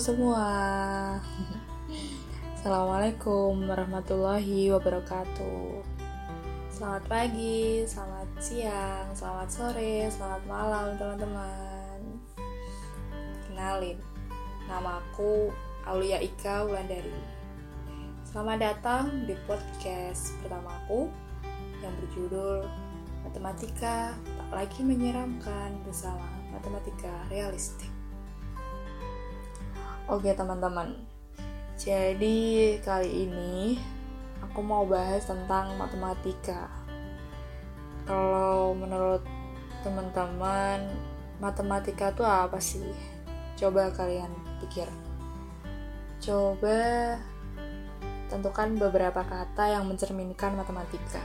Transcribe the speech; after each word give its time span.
semua. 0.00 0.48
Assalamualaikum 2.56 3.68
warahmatullahi 3.68 4.72
wabarakatuh. 4.72 5.84
Selamat 6.72 7.04
pagi, 7.04 7.84
selamat 7.84 8.28
siang, 8.40 9.12
selamat 9.12 9.48
sore, 9.52 10.08
selamat 10.08 10.42
malam 10.48 10.96
teman-teman. 10.96 12.00
Kenalin, 13.44 14.00
namaku 14.72 15.52
Aulia 15.84 16.16
Ika 16.24 16.64
Wulandari. 16.64 17.20
Selamat 18.24 18.72
datang 18.72 19.28
di 19.28 19.36
podcast 19.44 20.32
pertamaku 20.40 21.12
yang 21.84 21.92
berjudul 22.00 22.64
Matematika 23.20 24.16
Tak 24.16 24.48
Lagi 24.48 24.80
Menyeramkan 24.80 25.76
bersama 25.84 26.24
Matematika 26.48 27.12
Realistik. 27.28 27.89
Oke 30.10 30.34
teman-teman, 30.34 30.90
jadi 31.78 32.38
kali 32.82 33.30
ini 33.30 33.78
aku 34.42 34.58
mau 34.58 34.82
bahas 34.82 35.22
tentang 35.22 35.78
matematika. 35.78 36.66
Kalau 38.10 38.74
menurut 38.74 39.22
teman-teman, 39.86 40.82
matematika 41.38 42.10
itu 42.10 42.26
apa 42.26 42.58
sih? 42.58 42.90
Coba 43.54 43.94
kalian 43.94 44.34
pikir. 44.58 44.90
Coba 46.18 47.14
tentukan 48.34 48.82
beberapa 48.82 49.22
kata 49.22 49.78
yang 49.78 49.86
mencerminkan 49.86 50.58
matematika. 50.58 51.22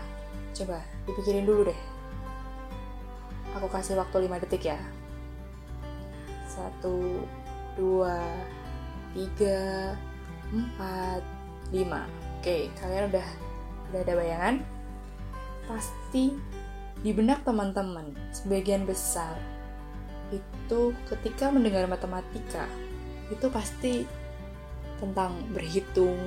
Coba 0.54 0.78
dipikirin 1.10 1.42
dulu 1.42 1.74
deh. 1.74 1.82
Aku 3.58 3.66
kasih 3.66 3.98
waktu 3.98 4.30
5 4.30 4.46
detik 4.46 4.70
ya. 4.70 4.78
Satu, 6.46 7.26
dua, 7.74 8.22
tiga, 9.16 9.96
empat, 10.52 11.24
lima. 11.72 12.04
Oke, 12.38 12.70
kalian 12.78 13.10
udah 13.10 13.28
udah 13.90 14.00
ada 14.04 14.14
bayangan? 14.14 14.56
Pasti 15.66 16.36
di 17.02 17.12
benak 17.16 17.42
teman-teman 17.48 18.12
sebagian 18.36 18.84
besar 18.84 19.40
itu 20.34 20.94
ketika 21.06 21.54
mendengar 21.54 21.86
matematika 21.86 22.66
itu 23.30 23.46
pasti 23.50 24.06
tentang 25.00 25.36
berhitung, 25.52 26.18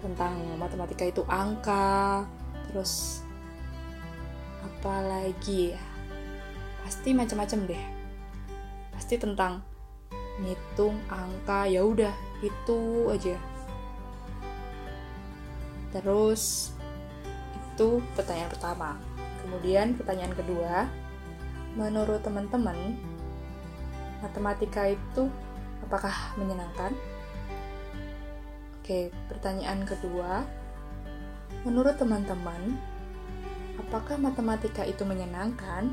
tentang 0.00 0.36
matematika 0.56 1.04
itu 1.08 1.22
angka, 1.26 2.26
terus 2.70 3.24
apalagi 4.60 5.74
ya? 5.74 5.82
Pasti 6.84 7.14
macam-macam 7.14 7.58
deh. 7.70 7.84
Pasti 8.94 9.14
tentang 9.16 9.69
ngitung 10.40 10.96
angka 11.12 11.68
ya 11.68 11.84
udah 11.84 12.14
itu 12.40 12.80
aja. 13.12 13.36
Terus 15.92 16.72
itu 17.74 18.00
pertanyaan 18.16 18.50
pertama. 18.52 18.90
Kemudian 19.44 19.96
pertanyaan 19.96 20.34
kedua 20.36 20.88
menurut 21.76 22.20
teman-teman 22.24 22.98
matematika 24.20 24.90
itu 24.90 25.30
apakah 25.86 26.12
menyenangkan? 26.36 26.92
Oke 28.80 29.12
pertanyaan 29.30 29.86
kedua 29.86 30.44
menurut 31.62 32.00
teman-teman 32.00 32.80
apakah 33.76 34.16
matematika 34.16 34.84
itu 34.84 35.02
menyenangkan 35.04 35.92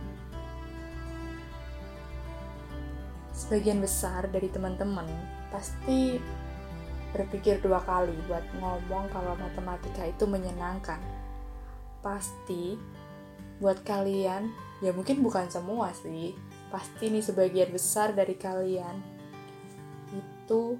sebagian 3.38 3.78
besar 3.78 4.26
dari 4.34 4.50
teman-teman 4.50 5.06
pasti 5.54 6.18
berpikir 7.14 7.62
dua 7.62 7.80
kali 7.86 8.18
buat 8.26 8.44
ngomong 8.58 9.14
kalau 9.14 9.38
matematika 9.38 10.04
itu 10.10 10.26
menyenangkan. 10.26 11.00
Pasti 12.02 12.76
buat 13.62 13.82
kalian, 13.86 14.50
ya 14.82 14.92
mungkin 14.94 15.22
bukan 15.22 15.50
semua 15.50 15.94
sih, 15.94 16.34
pasti 16.74 17.10
nih 17.14 17.24
sebagian 17.24 17.70
besar 17.74 18.14
dari 18.14 18.38
kalian 18.38 19.02
itu 20.14 20.78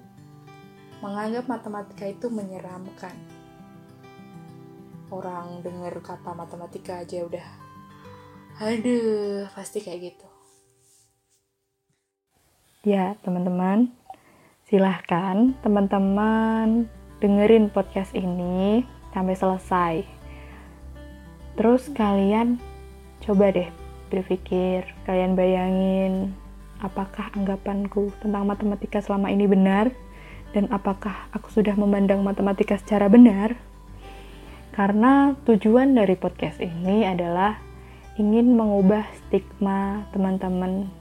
menganggap 1.00 1.46
matematika 1.46 2.04
itu 2.06 2.26
menyeramkan. 2.30 3.14
Orang 5.08 5.64
dengar 5.64 5.96
kata 6.04 6.36
matematika 6.36 7.00
aja 7.00 7.24
udah, 7.24 7.48
aduh, 8.60 9.48
pasti 9.56 9.80
kayak 9.80 10.12
gitu. 10.12 10.27
Ya, 12.86 13.18
teman-teman, 13.26 13.90
silahkan 14.70 15.50
teman-teman 15.66 16.86
dengerin 17.18 17.74
podcast 17.74 18.14
ini 18.14 18.86
sampai 19.10 19.34
selesai. 19.34 19.94
Terus 21.58 21.90
kalian 21.90 22.62
coba 23.18 23.50
deh 23.50 23.66
berpikir, 24.14 24.86
kalian 25.02 25.34
bayangin 25.34 26.38
apakah 26.78 27.34
anggapanku 27.34 28.14
tentang 28.22 28.46
matematika 28.46 29.02
selama 29.02 29.26
ini 29.34 29.50
benar 29.50 29.90
dan 30.54 30.70
apakah 30.70 31.26
aku 31.34 31.50
sudah 31.50 31.74
memandang 31.74 32.22
matematika 32.22 32.78
secara 32.78 33.10
benar? 33.10 33.58
Karena 34.70 35.34
tujuan 35.50 35.98
dari 35.98 36.14
podcast 36.14 36.62
ini 36.62 37.02
adalah 37.02 37.58
ingin 38.22 38.54
mengubah 38.54 39.02
stigma 39.18 40.06
teman-teman 40.14 40.94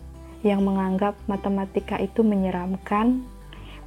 yang 0.47 0.63
menganggap 0.63 1.19
matematika 1.27 1.99
itu 1.99 2.23
menyeramkan 2.23 3.27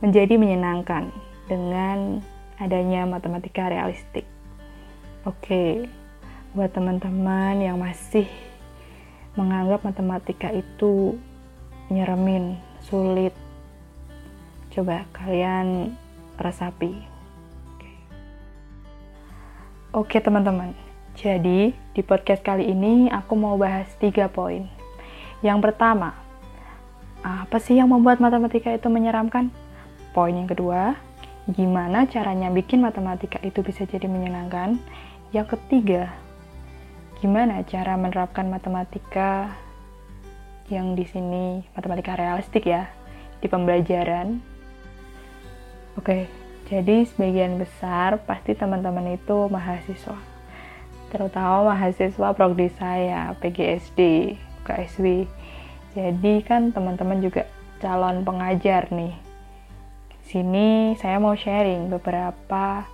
menjadi 0.04 0.36
menyenangkan 0.36 1.08
dengan 1.48 2.20
adanya 2.60 3.08
matematika 3.08 3.72
realistik. 3.72 4.28
Oke, 5.24 5.88
buat 6.52 6.72
teman-teman 6.72 7.60
yang 7.60 7.80
masih 7.80 8.28
menganggap 9.36 9.84
matematika 9.84 10.52
itu 10.52 11.16
nyeremin, 11.88 12.56
sulit, 12.84 13.32
coba 14.72 15.04
kalian 15.16 15.96
resapi. 16.40 16.96
Oke 19.90 20.22
teman-teman, 20.22 20.70
jadi 21.18 21.74
di 21.74 22.02
podcast 22.06 22.46
kali 22.46 22.70
ini 22.70 23.10
aku 23.10 23.34
mau 23.34 23.58
bahas 23.58 23.90
tiga 23.98 24.30
poin. 24.30 24.70
Yang 25.42 25.58
pertama, 25.66 26.14
apa 27.20 27.60
sih 27.60 27.76
yang 27.76 27.92
membuat 27.92 28.22
matematika 28.22 28.72
itu 28.72 28.88
menyeramkan? 28.88 29.52
Poin 30.16 30.32
yang 30.32 30.48
kedua, 30.48 30.96
gimana 31.52 32.08
caranya 32.08 32.48
bikin 32.48 32.80
matematika 32.80 33.36
itu 33.44 33.60
bisa 33.60 33.84
jadi 33.84 34.08
menyenangkan? 34.08 34.80
Yang 35.30 35.56
ketiga, 35.56 36.10
gimana 37.20 37.60
cara 37.68 37.94
menerapkan 38.00 38.48
matematika 38.48 39.52
yang 40.72 40.96
di 40.96 41.04
sini 41.04 41.60
matematika 41.76 42.16
realistik 42.16 42.64
ya 42.64 42.88
di 43.44 43.46
pembelajaran? 43.46 44.40
Oke, 45.98 46.30
jadi 46.70 47.04
sebagian 47.04 47.60
besar 47.60 48.22
pasti 48.24 48.56
teman-teman 48.56 49.18
itu 49.18 49.50
mahasiswa. 49.50 50.16
Terutama 51.10 51.74
mahasiswa 51.74 52.30
prodi 52.32 52.70
saya, 52.78 53.34
PGSD, 53.42 54.32
KSW 54.62 55.26
jadi 55.90 56.34
kan 56.46 56.70
teman-teman 56.70 57.18
juga 57.18 57.50
calon 57.82 58.22
pengajar 58.22 58.86
nih. 58.94 59.14
Sini 60.22 60.94
saya 60.94 61.18
mau 61.18 61.34
sharing 61.34 61.90
beberapa 61.90 62.86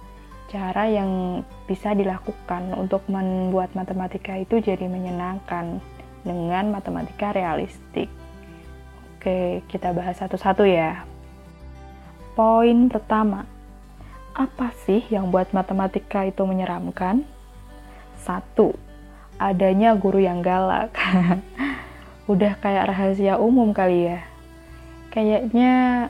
cara 0.49 0.89
yang 0.89 1.43
bisa 1.69 1.93
dilakukan 1.93 2.73
untuk 2.73 3.05
membuat 3.13 3.75
matematika 3.77 4.39
itu 4.41 4.63
jadi 4.63 4.89
menyenangkan 4.89 5.83
dengan 6.25 6.73
matematika 6.73 7.37
realistik. 7.37 8.09
Oke, 9.19 9.61
kita 9.69 9.93
bahas 9.93 10.17
satu-satu 10.17 10.65
ya. 10.65 11.05
Poin 12.33 12.89
pertama, 12.89 13.45
apa 14.33 14.73
sih 14.87 15.05
yang 15.13 15.29
buat 15.29 15.53
matematika 15.53 16.25
itu 16.25 16.47
menyeramkan? 16.49 17.27
Satu, 18.23 18.73
adanya 19.37 19.93
guru 19.99 20.23
yang 20.23 20.41
galak. 20.41 20.95
udah 22.27 22.59
kayak 22.59 22.91
rahasia 22.91 23.39
umum 23.39 23.71
kali 23.71 24.11
ya. 24.11 24.21
Kayaknya 25.15 26.07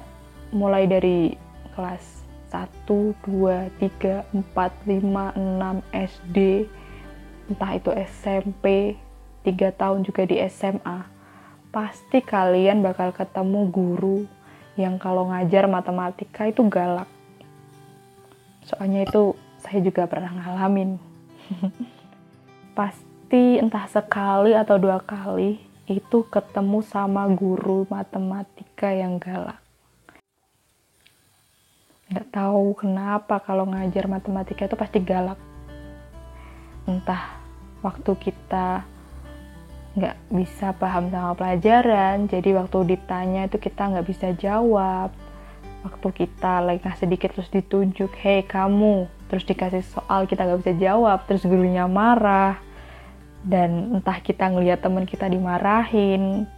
mulai 0.48 0.88
dari 0.88 1.36
kelas 1.76 2.24
1, 2.48 2.88
2, 2.88 3.68
3, 3.76 4.24
4, 4.32 4.32
5, 4.32 5.36
6 5.36 5.84
SD, 5.92 6.36
entah 7.52 7.72
itu 7.76 7.90
SMP, 7.92 8.96
3 9.44 9.76
tahun 9.76 10.00
juga 10.08 10.24
di 10.24 10.40
SMA, 10.48 11.04
pasti 11.68 12.24
kalian 12.24 12.80
bakal 12.80 13.12
ketemu 13.12 13.68
guru 13.68 14.24
yang 14.80 14.96
kalau 14.96 15.28
ngajar 15.28 15.68
matematika 15.68 16.48
itu 16.48 16.64
galak. 16.64 17.08
Soalnya 18.64 19.04
itu 19.04 19.36
saya 19.60 19.84
juga 19.84 20.08
pernah 20.08 20.32
ngalamin. 20.32 20.96
pasti 22.76 23.60
entah 23.60 23.88
sekali 23.88 24.52
atau 24.52 24.76
dua 24.76 25.00
kali 25.00 25.75
itu 25.86 26.26
ketemu 26.26 26.82
sama 26.82 27.30
guru 27.30 27.86
matematika 27.86 28.90
yang 28.90 29.22
galak. 29.22 29.62
nggak 32.06 32.30
tahu 32.30 32.70
kenapa 32.78 33.42
kalau 33.42 33.66
ngajar 33.66 34.06
matematika 34.06 34.70
itu 34.70 34.78
pasti 34.78 34.98
galak. 35.02 35.38
Entah 36.86 37.34
waktu 37.82 38.14
kita 38.14 38.86
nggak 39.98 40.16
bisa 40.30 40.70
paham 40.76 41.10
sama 41.10 41.34
pelajaran 41.34 42.30
jadi 42.30 42.52
waktu 42.62 42.94
ditanya 42.94 43.50
itu 43.50 43.58
kita 43.58 43.90
nggak 43.90 44.06
bisa 44.06 44.30
jawab. 44.38 45.10
Waktu 45.82 46.08
kita 46.14 46.62
lagi 46.62 46.82
ngasih 46.82 47.10
sedikit 47.10 47.30
terus 47.34 47.50
ditunjuk 47.50 48.10
hei 48.22 48.42
kamu. 48.46 49.06
Terus 49.26 49.42
dikasih 49.46 49.82
soal 49.86 50.30
kita 50.30 50.46
nggak 50.46 50.62
bisa 50.62 50.74
jawab. 50.78 51.26
Terus 51.26 51.42
gurunya 51.46 51.90
marah 51.90 52.65
dan 53.46 54.02
entah 54.02 54.18
kita 54.18 54.50
ngelihat 54.50 54.82
teman 54.82 55.06
kita 55.06 55.30
dimarahin. 55.30 56.50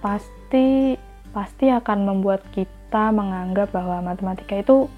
Pasti 0.00 0.96
pasti 1.36 1.68
akan 1.68 1.98
membuat 2.08 2.40
kita 2.56 3.12
menganggap 3.12 3.76
bahwa 3.76 4.00
matematika 4.00 4.56
itu 4.56 4.88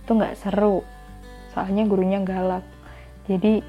itu 0.00 0.10
nggak 0.16 0.40
seru. 0.40 0.80
Soalnya 1.52 1.84
gurunya 1.84 2.24
galak. 2.24 2.64
Jadi 3.28 3.60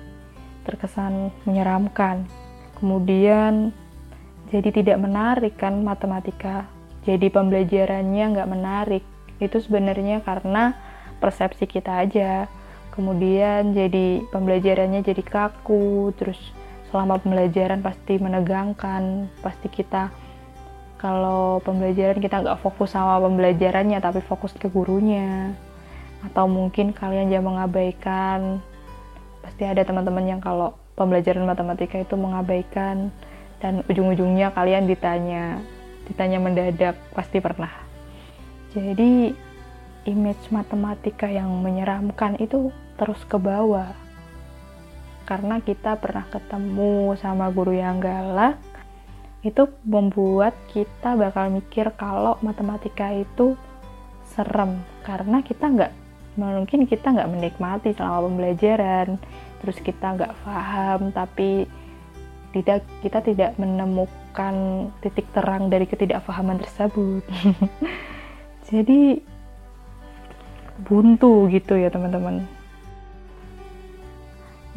terkesan 0.64 1.36
menyeramkan. 1.44 2.24
Kemudian 2.80 3.76
jadi 4.48 4.70
tidak 4.72 4.98
menarik 5.04 5.60
kan 5.60 5.84
matematika. 5.84 6.72
Jadi 7.04 7.28
pembelajarannya 7.28 8.26
nggak 8.32 8.52
menarik 8.52 9.04
itu 9.38 9.58
sebenarnya 9.62 10.22
karena 10.26 10.74
persepsi 11.22 11.66
kita 11.70 12.04
aja. 12.06 12.50
Kemudian 12.94 13.78
jadi 13.78 14.26
pembelajarannya 14.34 15.06
jadi 15.06 15.22
kaku 15.22 16.14
terus 16.18 16.38
selama 16.90 17.22
pembelajaran 17.22 17.86
pasti 17.86 18.18
menegangkan 18.18 19.30
pasti 19.44 19.70
kita 19.70 20.10
kalau 20.98 21.62
pembelajaran 21.62 22.18
kita 22.18 22.42
nggak 22.42 22.58
fokus 22.58 22.98
sama 22.98 23.22
pembelajarannya 23.22 24.02
tapi 24.02 24.26
fokus 24.26 24.54
ke 24.58 24.66
gurunya. 24.66 25.54
Atau 26.26 26.50
mungkin 26.50 26.90
kalian 26.98 27.30
jangan 27.30 27.54
mengabaikan 27.54 28.58
pasti 29.46 29.64
ada 29.64 29.86
teman-teman 29.86 30.26
yang 30.26 30.42
kalau 30.42 30.74
pembelajaran 30.98 31.46
matematika 31.46 32.02
itu 32.02 32.18
mengabaikan 32.18 33.14
dan 33.62 33.86
ujung-ujungnya 33.86 34.52
kalian 34.52 34.90
ditanya 34.90 35.62
ditanya 36.10 36.38
mendadak 36.42 36.96
pasti 37.14 37.40
pernah 37.40 37.87
jadi 38.76 39.32
image 40.08 40.48
matematika 40.50 41.28
yang 41.28 41.52
menyeramkan 41.60 42.40
itu 42.40 42.72
terus 42.96 43.20
ke 43.28 43.36
bawah. 43.36 43.92
Karena 45.28 45.60
kita 45.60 46.00
pernah 46.00 46.24
ketemu 46.32 47.14
sama 47.20 47.52
guru 47.52 47.76
yang 47.76 48.00
galak 48.00 48.56
itu 49.46 49.70
membuat 49.86 50.56
kita 50.72 51.14
bakal 51.20 51.52
mikir 51.52 51.92
kalau 52.00 52.40
matematika 52.40 53.12
itu 53.12 53.60
serem. 54.32 54.80
Karena 55.04 55.44
kita 55.44 55.68
nggak 55.68 55.94
mungkin 56.40 56.88
kita 56.88 57.12
nggak 57.12 57.32
menikmati 57.32 57.92
selama 57.92 58.32
pembelajaran. 58.32 59.20
Terus 59.60 59.78
kita 59.84 60.16
nggak 60.16 60.34
paham 60.48 61.12
tapi 61.12 61.68
tidak 62.56 62.88
kita 63.04 63.20
tidak 63.20 63.52
menemukan 63.60 64.88
titik 65.04 65.28
terang 65.36 65.68
dari 65.68 65.84
ketidakpahaman 65.84 66.64
tersebut 66.64 67.22
jadi 68.68 69.24
buntu 70.84 71.50
gitu 71.50 71.80
ya 71.80 71.90
teman-teman 71.90 72.46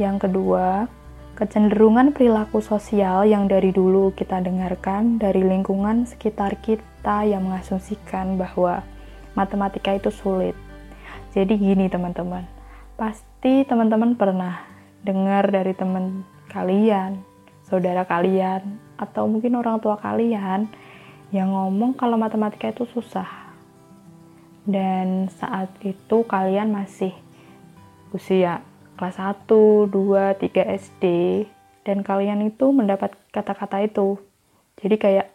yang 0.00 0.16
kedua 0.16 0.88
kecenderungan 1.40 2.12
perilaku 2.12 2.60
sosial 2.60 3.24
yang 3.24 3.48
dari 3.48 3.72
dulu 3.72 4.12
kita 4.12 4.44
dengarkan 4.44 5.16
dari 5.16 5.40
lingkungan 5.40 6.04
sekitar 6.04 6.60
kita 6.60 7.24
yang 7.24 7.48
mengasumsikan 7.48 8.36
bahwa 8.36 8.84
matematika 9.32 9.96
itu 9.96 10.12
sulit. 10.12 10.52
Jadi 11.32 11.56
gini 11.56 11.88
teman-teman, 11.88 12.44
pasti 13.00 13.64
teman-teman 13.64 14.20
pernah 14.20 14.68
dengar 15.00 15.48
dari 15.48 15.72
teman 15.72 16.26
kalian, 16.52 17.22
saudara 17.64 18.04
kalian, 18.04 18.76
atau 19.00 19.24
mungkin 19.30 19.56
orang 19.56 19.80
tua 19.80 19.96
kalian 19.96 20.68
yang 21.32 21.48
ngomong 21.54 21.96
kalau 21.96 22.20
matematika 22.20 22.68
itu 22.68 22.84
susah. 22.90 23.49
Dan 24.70 25.26
saat 25.34 25.74
itu 25.82 26.22
kalian 26.30 26.70
masih 26.70 27.10
usia 28.14 28.62
kelas 28.94 29.18
1, 29.18 29.50
2, 29.90 29.90
3 30.38 30.78
SD 30.78 31.04
dan 31.82 32.06
kalian 32.06 32.46
itu 32.46 32.70
mendapat 32.70 33.18
kata-kata 33.34 33.82
itu. 33.82 34.22
Jadi 34.78 34.94
kayak 34.94 35.26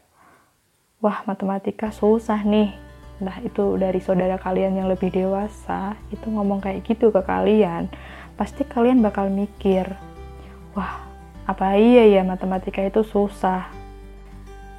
wah 1.03 1.19
matematika 1.27 1.91
susah 1.91 2.47
nih. 2.47 2.71
Nah, 3.19 3.43
itu 3.43 3.75
dari 3.75 3.99
saudara 3.99 4.39
kalian 4.39 4.79
yang 4.79 4.87
lebih 4.87 5.11
dewasa 5.11 5.95
itu 6.11 6.27
ngomong 6.27 6.63
kayak 6.63 6.87
gitu 6.87 7.11
ke 7.11 7.19
kalian. 7.23 7.91
Pasti 8.39 8.67
kalian 8.67 8.99
bakal 9.03 9.31
mikir, 9.31 9.87
wah, 10.75 11.03
apa 11.47 11.75
iya 11.75 12.07
ya 12.07 12.21
matematika 12.23 12.83
itu 12.83 13.03
susah. 13.07 13.71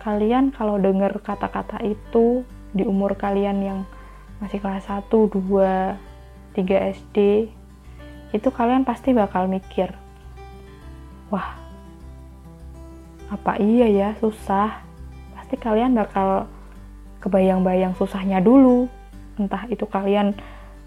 Kalian 0.05 0.52
kalau 0.52 0.76
dengar 0.76 1.17
kata-kata 1.20 1.81
itu 1.82 2.44
di 2.76 2.85
umur 2.85 3.17
kalian 3.17 3.59
yang 3.64 3.81
masih 4.38 4.61
kelas 4.61 4.88
1, 4.88 5.09
2, 5.09 5.97
3 6.56 6.93
SD, 6.93 7.49
itu 8.35 8.49
kalian 8.53 8.85
pasti 8.85 9.17
bakal 9.17 9.49
mikir, 9.49 9.94
wah, 11.33 11.56
apa 13.33 13.59
iya 13.59 13.87
ya 13.88 14.09
susah? 14.21 14.83
Pasti 15.35 15.56
kalian 15.59 15.97
bakal 15.97 16.47
kebayang-bayang 17.23 17.94
susahnya 17.99 18.38
dulu. 18.38 18.87
Entah 19.37 19.67
itu 19.69 19.85
kalian 19.88 20.37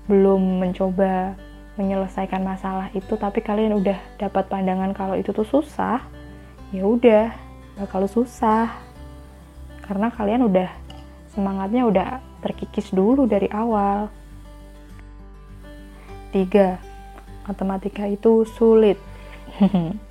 belum 0.09 0.61
mencoba 0.63 1.35
menyelesaikan 1.79 2.43
masalah 2.43 2.91
itu, 2.91 3.15
tapi 3.15 3.39
kalian 3.39 3.77
udah 3.79 3.97
dapat 4.19 4.51
pandangan 4.51 4.91
kalau 4.91 5.15
itu 5.15 5.31
tuh 5.31 5.47
susah, 5.47 6.03
ya 6.75 6.83
udah 6.83 7.31
bakal 7.79 8.03
susah. 8.07 8.71
Karena 9.83 10.11
kalian 10.11 10.45
udah 10.45 10.69
semangatnya 11.33 11.83
udah 11.87 12.09
terkikis 12.39 12.91
dulu 12.91 13.27
dari 13.27 13.47
awal. 13.51 14.11
Tiga, 16.29 16.77
matematika 17.47 18.05
itu 18.05 18.45
sulit. 18.57 18.97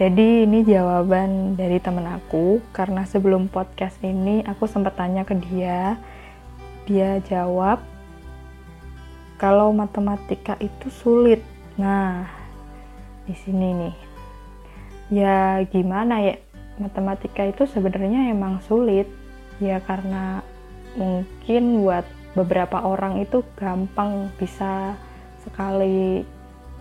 Jadi 0.00 0.44
ini 0.44 0.60
jawaban 0.66 1.56
dari 1.56 1.80
temen 1.80 2.04
aku 2.04 2.60
karena 2.76 3.08
sebelum 3.08 3.48
podcast 3.48 3.96
ini 4.04 4.44
aku 4.44 4.68
sempat 4.68 4.98
tanya 5.00 5.24
ke 5.24 5.32
dia. 5.38 5.96
Dia 6.84 7.20
jawab 7.24 7.80
kalau 9.40 9.72
matematika 9.72 10.56
itu 10.60 10.88
sulit. 10.92 11.40
Nah, 11.80 12.28
di 13.24 13.34
sini 13.36 13.68
nih. 13.72 13.96
Ya 15.12 15.64
gimana 15.68 16.20
ya? 16.24 16.36
Matematika 16.76 17.44
itu 17.48 17.64
sebenarnya 17.64 18.32
emang 18.32 18.60
sulit. 18.64 19.08
Ya 19.60 19.80
karena 19.80 20.44
mungkin 20.96 21.84
buat 21.84 22.04
beberapa 22.36 22.84
orang 22.84 23.24
itu 23.24 23.40
gampang 23.56 24.28
bisa 24.36 24.96
sekali 25.44 26.24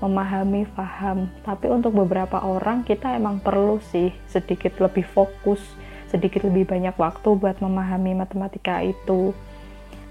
memahami, 0.03 0.67
paham. 0.75 1.31
Tapi 1.47 1.71
untuk 1.71 1.95
beberapa 1.95 2.43
orang 2.43 2.83
kita 2.83 3.15
emang 3.15 3.39
perlu 3.39 3.79
sih 3.79 4.11
sedikit 4.27 4.75
lebih 4.83 5.07
fokus, 5.07 5.63
sedikit 6.11 6.43
lebih 6.43 6.67
banyak 6.67 6.95
waktu 6.99 7.29
buat 7.39 7.63
memahami 7.63 8.17
matematika 8.17 8.83
itu. 8.83 9.31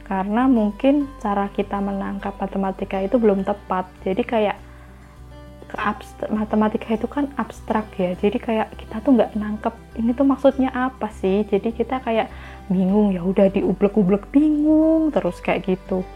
Karena 0.05 0.49
mungkin 0.49 1.09
cara 1.21 1.49
kita 1.53 1.81
menangkap 1.81 2.37
matematika 2.37 3.01
itu 3.01 3.17
belum 3.17 3.45
tepat. 3.45 3.89
Jadi 4.05 4.23
kayak 4.25 4.57
matematika 6.31 6.95
itu 6.95 7.07
kan 7.11 7.31
abstrak 7.35 7.87
ya. 7.99 8.15
Jadi 8.19 8.39
kayak 8.39 8.75
kita 8.79 9.03
tuh 9.03 9.19
nggak 9.19 9.35
nangkep 9.35 9.75
ini 9.99 10.11
tuh 10.15 10.27
maksudnya 10.27 10.71
apa 10.71 11.11
sih. 11.11 11.45
Jadi 11.47 11.75
kita 11.75 12.01
kayak 12.01 12.31
bingung 12.71 13.13
ya 13.13 13.21
udah 13.23 13.51
diublek-ublek 13.51 14.31
bingung 14.31 15.11
terus 15.11 15.39
kayak 15.43 15.69
gitu. 15.69 16.07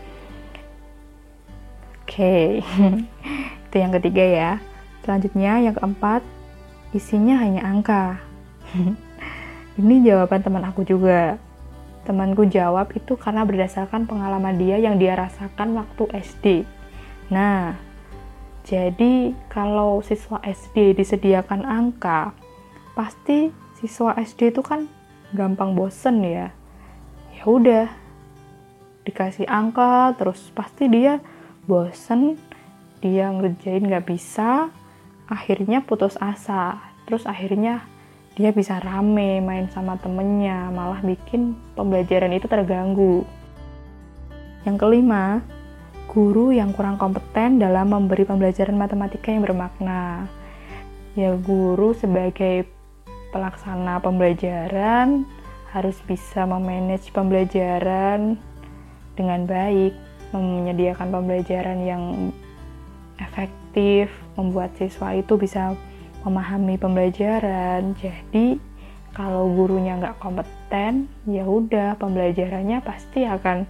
Oke. 2.06 2.64
Okay. 2.64 2.98
Itu 3.68 3.76
yang 3.76 3.92
ketiga 4.00 4.24
ya. 4.24 4.50
Selanjutnya 5.04 5.60
yang 5.60 5.74
keempat, 5.76 6.24
isinya 6.96 7.40
hanya 7.40 7.64
angka. 7.64 8.20
Ini 9.80 9.94
jawaban 10.04 10.40
teman 10.42 10.64
aku 10.64 10.82
juga. 10.84 11.38
Temanku 12.08 12.48
jawab 12.48 12.88
itu 12.96 13.20
karena 13.20 13.44
berdasarkan 13.44 14.08
pengalaman 14.08 14.56
dia 14.56 14.80
yang 14.80 14.96
dia 14.96 15.12
rasakan 15.12 15.76
waktu 15.76 16.08
SD. 16.16 16.46
Nah, 17.28 17.76
jadi 18.68 19.32
kalau 19.48 20.04
siswa 20.04 20.36
SD 20.44 20.92
disediakan 20.92 21.64
angka, 21.64 22.36
pasti 22.92 23.48
siswa 23.80 24.12
SD 24.12 24.52
itu 24.52 24.60
kan 24.60 24.84
gampang 25.32 25.72
bosen 25.72 26.20
ya. 26.20 26.52
Ya 27.32 27.42
udah, 27.48 27.88
dikasih 29.08 29.48
angka 29.48 30.12
terus 30.20 30.52
pasti 30.52 30.84
dia 30.84 31.16
bosen 31.64 32.36
dia 33.00 33.32
ngerjain 33.32 33.88
nggak 33.88 34.04
bisa 34.04 34.68
akhirnya 35.32 35.80
putus 35.80 36.20
asa 36.20 36.76
terus 37.08 37.24
akhirnya 37.24 37.88
dia 38.36 38.54
bisa 38.54 38.78
rame 38.78 39.42
main 39.42 39.66
sama 39.74 39.98
temennya, 39.98 40.70
malah 40.70 41.02
bikin 41.02 41.58
pembelajaran 41.74 42.30
itu 42.30 42.46
terganggu. 42.46 43.26
Yang 44.62 44.76
kelima, 44.78 45.42
guru 46.08 46.56
yang 46.56 46.72
kurang 46.72 46.96
kompeten 46.96 47.60
dalam 47.60 47.92
memberi 47.92 48.24
pembelajaran 48.24 48.74
matematika 48.74 49.28
yang 49.28 49.44
bermakna. 49.44 50.24
Ya, 51.12 51.36
guru 51.36 51.92
sebagai 51.92 52.64
pelaksana 53.28 54.00
pembelajaran 54.00 55.28
harus 55.68 56.00
bisa 56.08 56.48
memanage 56.48 57.12
pembelajaran 57.12 58.40
dengan 59.12 59.44
baik, 59.44 59.92
menyediakan 60.32 61.12
pembelajaran 61.12 61.78
yang 61.84 62.04
efektif, 63.20 64.08
membuat 64.40 64.72
siswa 64.80 65.12
itu 65.12 65.36
bisa 65.36 65.76
memahami 66.24 66.80
pembelajaran. 66.80 67.92
Jadi 68.00 68.56
kalau 69.12 69.50
gurunya 69.52 69.98
nggak 70.00 70.22
kompeten, 70.22 71.10
ya 71.28 71.44
udah 71.44 72.00
pembelajarannya 72.00 72.80
pasti 72.80 73.28
akan 73.28 73.68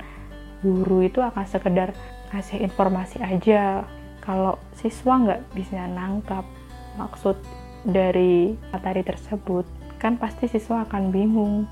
guru 0.62 1.07
itu 1.07 1.18
akan 1.23 1.45
sekedar 1.47 1.95
kasih 2.30 2.64
informasi 2.64 3.20
aja. 3.20 3.85
Kalau 4.25 4.61
siswa 4.76 5.16
nggak 5.16 5.42
bisa 5.56 5.88
nangkap 5.88 6.44
maksud 7.00 7.37
dari 7.88 8.52
materi 8.75 9.00
tersebut, 9.00 9.64
kan 9.97 10.20
pasti 10.20 10.47
siswa 10.49 10.85
akan 10.85 11.08
bingung. 11.08 11.64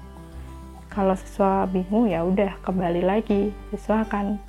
Kalau 0.88 1.12
siswa 1.12 1.68
bingung 1.68 2.08
ya 2.08 2.24
udah 2.24 2.56
kembali 2.64 3.04
lagi, 3.04 3.52
siswa 3.68 4.02
akan 4.08 4.40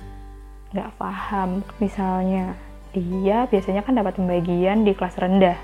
nggak 0.72 0.90
paham. 0.96 1.60
Misalnya 1.76 2.56
dia 2.96 3.44
biasanya 3.46 3.84
kan 3.84 4.00
dapat 4.00 4.16
pembagian 4.16 4.88
di 4.88 4.96
kelas 4.96 5.20
rendah, 5.20 5.60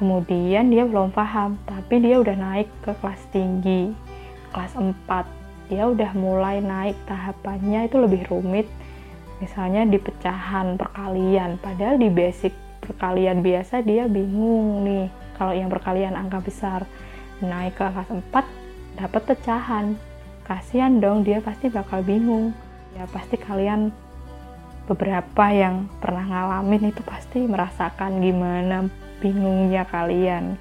kemudian 0.00 0.72
dia 0.72 0.88
belum 0.88 1.12
paham 1.12 1.60
tapi 1.68 2.00
dia 2.00 2.16
udah 2.16 2.32
naik 2.32 2.72
ke 2.80 2.96
kelas 3.04 3.20
tinggi 3.36 3.92
kelas 4.48 4.72
4 4.72 4.96
dia 5.68 5.86
udah 5.86 6.10
mulai 6.16 6.58
naik 6.64 6.96
tahapannya 7.04 7.86
itu 7.86 7.96
lebih 8.00 8.24
rumit 8.32 8.66
misalnya 9.40 9.88
di 9.88 9.96
pecahan 9.96 10.76
perkalian 10.76 11.56
padahal 11.58 11.96
di 11.96 12.12
basic 12.12 12.52
perkalian 12.84 13.40
biasa 13.40 13.82
dia 13.82 14.06
bingung 14.06 14.84
nih 14.84 15.08
kalau 15.34 15.56
yang 15.56 15.72
perkalian 15.72 16.14
angka 16.14 16.38
besar 16.44 16.80
naik 17.40 17.74
ke 17.74 17.84
kelas 17.88 18.10
4 18.12 19.00
dapat 19.00 19.22
pecahan 19.24 19.86
kasihan 20.44 21.00
dong 21.00 21.24
dia 21.24 21.40
pasti 21.40 21.72
bakal 21.72 22.04
bingung 22.04 22.52
ya 22.94 23.08
pasti 23.08 23.40
kalian 23.40 23.88
beberapa 24.90 25.44
yang 25.54 25.86
pernah 26.02 26.26
ngalamin 26.26 26.90
itu 26.90 27.02
pasti 27.06 27.46
merasakan 27.46 28.18
gimana 28.18 28.90
bingungnya 29.22 29.86
kalian. 29.86 30.58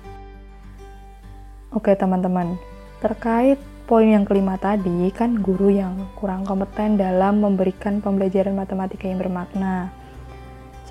Oke 1.73 1.97
teman-teman, 1.97 2.53
terkait 3.01 3.57
poin 3.89 4.05
yang 4.05 4.21
kelima 4.21 4.53
tadi 4.61 5.09
kan 5.09 5.41
guru 5.41 5.73
yang 5.73 5.97
kurang 6.13 6.45
kompeten 6.45 7.01
dalam 7.01 7.41
memberikan 7.41 7.97
pembelajaran 8.05 8.53
matematika 8.53 9.09
yang 9.09 9.17
bermakna. 9.17 9.89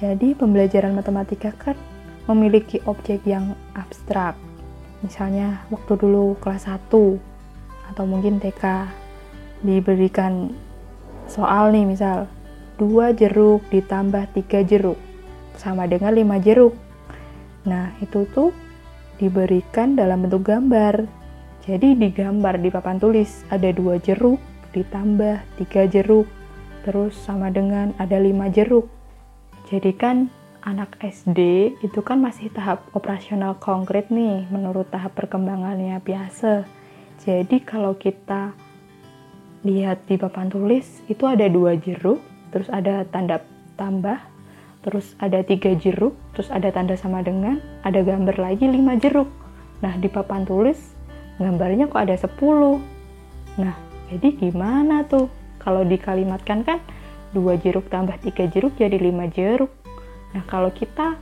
Jadi 0.02 0.34
pembelajaran 0.34 0.98
matematika 0.98 1.54
kan 1.54 1.78
memiliki 2.26 2.82
objek 2.90 3.22
yang 3.22 3.54
abstrak. 3.78 4.34
Misalnya 5.06 5.62
waktu 5.70 5.94
dulu 5.94 6.34
kelas 6.42 6.66
1 6.66 6.90
atau 7.94 8.04
mungkin 8.04 8.42
TK 8.42 8.90
diberikan 9.62 10.50
soal 11.30 11.70
nih 11.70 11.86
misal 11.86 12.26
2 12.82 13.14
jeruk 13.14 13.62
ditambah 13.70 14.34
3 14.34 14.66
jeruk 14.66 14.98
sama 15.54 15.86
dengan 15.86 16.10
5 16.10 16.42
jeruk 16.42 16.74
Nah, 17.68 17.92
itu 18.00 18.24
tuh 18.32 18.56
diberikan 19.20 19.92
dalam 19.92 20.24
bentuk 20.24 20.48
gambar. 20.48 21.04
Jadi 21.68 22.00
digambar 22.00 22.56
di 22.56 22.72
papan 22.72 22.96
tulis 22.96 23.44
ada 23.52 23.68
dua 23.76 24.00
jeruk 24.00 24.40
ditambah 24.72 25.44
tiga 25.60 25.84
jeruk, 25.84 26.24
terus 26.80 27.12
sama 27.12 27.52
dengan 27.52 27.92
ada 28.00 28.16
lima 28.16 28.48
jeruk. 28.48 28.88
Jadi 29.68 29.92
kan 29.92 30.32
anak 30.64 30.96
SD 31.00 31.72
itu 31.84 32.00
kan 32.00 32.24
masih 32.24 32.48
tahap 32.56 32.88
operasional 32.96 33.56
konkret 33.60 34.08
nih 34.08 34.48
menurut 34.48 34.88
tahap 34.88 35.12
perkembangannya 35.12 36.00
biasa. 36.00 36.64
Jadi 37.20 37.60
kalau 37.60 38.00
kita 38.00 38.56
lihat 39.66 40.08
di 40.08 40.16
papan 40.16 40.48
tulis 40.48 41.04
itu 41.12 41.28
ada 41.28 41.44
dua 41.52 41.76
jeruk, 41.76 42.24
terus 42.48 42.72
ada 42.72 43.04
tanda 43.12 43.44
tambah, 43.76 44.16
terus 44.80 45.12
ada 45.20 45.44
tiga 45.44 45.76
jeruk, 45.76 46.16
terus 46.32 46.48
ada 46.48 46.72
tanda 46.72 46.96
sama 46.96 47.20
dengan, 47.20 47.60
ada 47.84 48.00
gambar 48.00 48.40
lagi 48.40 48.64
lima 48.64 48.96
jeruk. 48.96 49.28
Nah, 49.78 49.94
di 49.98 50.10
papan 50.10 50.42
tulis 50.42 50.97
gambarnya 51.38 51.86
kok 51.86 52.02
ada 52.02 52.16
10. 52.18 52.82
Nah, 53.62 53.74
jadi 54.10 54.28
gimana 54.34 55.06
tuh? 55.06 55.30
Kalau 55.58 55.82
dikalimatkan 55.82 56.62
kan 56.62 56.78
dua 57.34 57.58
jeruk 57.60 57.90
tambah 57.92 58.16
tiga 58.22 58.46
jeruk 58.48 58.78
jadi 58.78 58.98
lima 58.98 59.28
jeruk. 59.30 59.70
Nah, 60.32 60.42
kalau 60.46 60.70
kita 60.70 61.18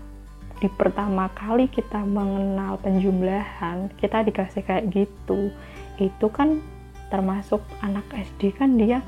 di 0.57 0.73
pertama 0.73 1.29
kali 1.37 1.69
kita 1.69 2.01
mengenal 2.01 2.81
penjumlahan, 2.81 3.93
kita 4.01 4.25
dikasih 4.25 4.65
kayak 4.65 4.89
gitu. 4.93 5.53
Itu 6.01 6.33
kan 6.33 6.65
termasuk 7.13 7.61
anak 7.85 8.07
SD 8.13 8.57
kan 8.57 8.81
dia 8.81 9.05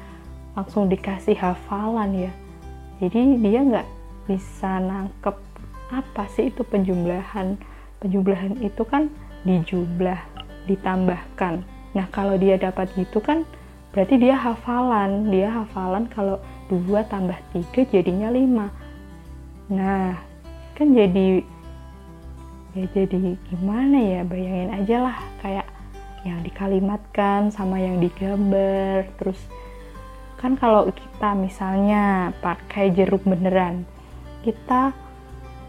langsung 0.53 0.91
dikasih 0.91 1.38
hafalan 1.38 2.29
ya. 2.29 2.33
Jadi 2.99 3.41
dia 3.41 3.61
nggak 3.62 3.88
bisa 4.29 4.83
nangkep 4.83 5.37
apa 5.88 6.29
sih 6.29 6.53
itu 6.53 6.61
penjumlahan 6.69 7.57
penjumlahan 7.99 8.61
itu 8.61 8.85
kan 8.85 9.09
dijumlah 9.49 10.21
ditambahkan. 10.69 11.65
Nah 11.97 12.07
kalau 12.13 12.37
dia 12.37 12.61
dapat 12.61 12.93
gitu 12.95 13.19
kan 13.25 13.49
berarti 13.97 14.21
dia 14.21 14.37
hafalan. 14.37 15.33
Dia 15.33 15.49
hafalan 15.49 16.07
kalau 16.13 16.37
2 16.69 16.85
tambah 17.09 17.37
3 17.57 17.89
jadinya 17.89 18.29
5 18.29 18.89
nah 19.69 20.17
kan 20.73 20.97
jadi 20.97 21.45
ya 22.73 22.85
jadi 22.93 23.37
gimana 23.53 23.97
ya? 24.01 24.21
Bayangin 24.25 24.73
aja 24.73 24.97
lah 25.09 25.17
kayak 25.45 25.67
yang 26.25 26.41
dikalimatkan 26.45 27.53
sama 27.53 27.77
yang 27.77 28.01
digambar. 28.01 29.09
Terus 29.21 29.41
kan 30.39 30.55
kalau 30.55 30.89
kita 30.89 31.35
misalnya 31.35 32.31
pakai 32.39 32.95
jeruk 32.95 33.27
beneran 33.27 33.83
kita 34.47 34.95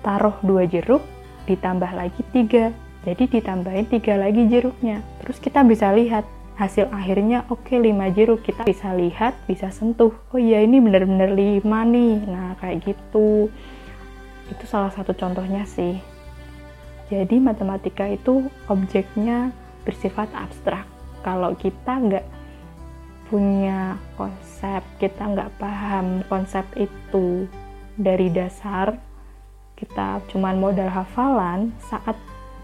taruh 0.06 0.38
dua 0.46 0.70
jeruk 0.70 1.01
ditambah 1.50 1.89
lagi 1.89 2.22
tiga 2.29 2.70
jadi 3.08 3.24
ditambahin 3.32 3.88
tiga 3.88 4.20
lagi 4.20 4.48
jeruknya. 4.51 5.00
Terus 5.24 5.39
kita 5.39 5.63
bisa 5.63 5.91
lihat 5.96 6.27
hasil 6.60 6.91
akhirnya 6.91 7.48
oke 7.48 7.63
okay, 7.63 7.79
5 7.79 8.15
jeruk. 8.15 8.44
Kita 8.44 8.68
bisa 8.68 8.91
lihat 8.91 9.39
bisa 9.48 9.72
sentuh. 9.72 10.12
Oh 10.36 10.39
iya 10.39 10.60
ini 10.60 10.84
bener-bener 10.84 11.32
5 11.32 11.63
nih. 11.63 12.15
Nah 12.27 12.60
kayak 12.60 12.84
gitu. 12.84 13.48
Itu 14.51 14.63
salah 14.68 14.91
satu 14.91 15.15
contohnya 15.15 15.63
sih. 15.63 15.96
Jadi 17.08 17.39
matematika 17.39 18.06
itu 18.06 18.51
objeknya 18.68 19.56
bersifat 19.88 20.27
abstrak. 20.36 20.84
Kalau 21.24 21.56
kita 21.56 21.94
nggak 21.96 22.25
punya 23.29 23.94
konsep 24.18 24.82
kita 24.98 25.22
nggak 25.22 25.53
paham 25.62 26.25
konsep 26.25 26.65
itu 26.74 27.46
dari 27.94 28.34
dasar 28.34 28.98
kita 29.77 30.18
cuman 30.34 30.58
modal 30.58 30.89
hafalan 30.89 31.70
saat 31.77 32.18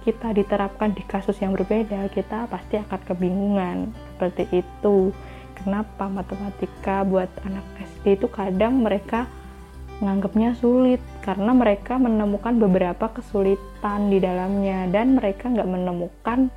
kita 0.05 0.37
diterapkan 0.37 0.93
di 0.93 1.01
kasus 1.01 1.41
yang 1.41 1.57
berbeda 1.57 2.05
kita 2.13 2.45
pasti 2.45 2.77
akan 2.77 3.01
kebingungan. 3.09 3.77
Seperti 4.13 4.61
itu. 4.61 5.09
Kenapa 5.57 6.05
matematika 6.05 7.01
buat 7.01 7.31
anak 7.41 7.65
SD 7.81 8.21
itu 8.21 8.29
kadang 8.29 8.85
mereka 8.85 9.25
nganggapnya 9.97 10.53
sulit? 10.61 11.01
Karena 11.25 11.57
mereka 11.57 11.97
menemukan 11.97 12.53
beberapa 12.61 13.09
kesulitan 13.09 14.13
di 14.13 14.21
dalamnya 14.21 14.85
dan 14.93 15.17
mereka 15.17 15.49
nggak 15.49 15.65
menemukan 15.65 16.53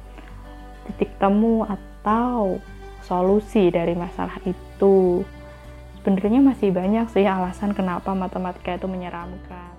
titik 0.85 1.17
temu 1.17 1.65
atau 1.65 2.61
solusi 3.01 3.73
dari 3.73 3.97
masalah 3.97 4.37
itu. 4.45 5.25
Sebenarnya 5.97 6.45
masih 6.45 6.69
banyak 6.69 7.09
sih 7.09 7.25
alasan 7.25 7.73
kenapa 7.73 8.13
matematika 8.13 8.77
itu 8.77 8.85
menyeramkan. 8.85 9.78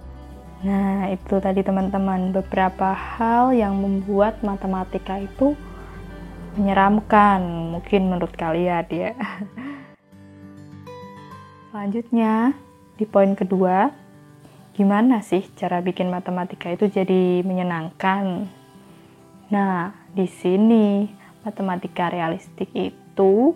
Nah, 0.60 1.08
itu 1.08 1.40
tadi 1.40 1.64
teman-teman 1.64 2.36
beberapa 2.36 2.92
hal 2.92 3.56
yang 3.56 3.80
membuat 3.80 4.44
matematika 4.44 5.16
itu 5.16 5.56
menyeramkan, 6.60 7.72
mungkin 7.80 8.12
menurut 8.12 8.36
kalian 8.36 8.84
ya. 8.92 9.16
Selanjutnya, 11.72 12.52
di 13.00 13.08
poin 13.08 13.40
kedua, 13.40 13.96
gimana 14.76 15.24
sih 15.24 15.48
cara 15.56 15.80
bikin 15.80 16.12
matematika 16.12 16.68
itu 16.68 16.92
jadi 16.92 17.40
menyenangkan? 17.48 18.52
Nah, 19.48 19.96
di 20.12 20.28
sini 20.28 21.08
matematika 21.48 22.12
realistik 22.12 22.68
itu 22.76 23.56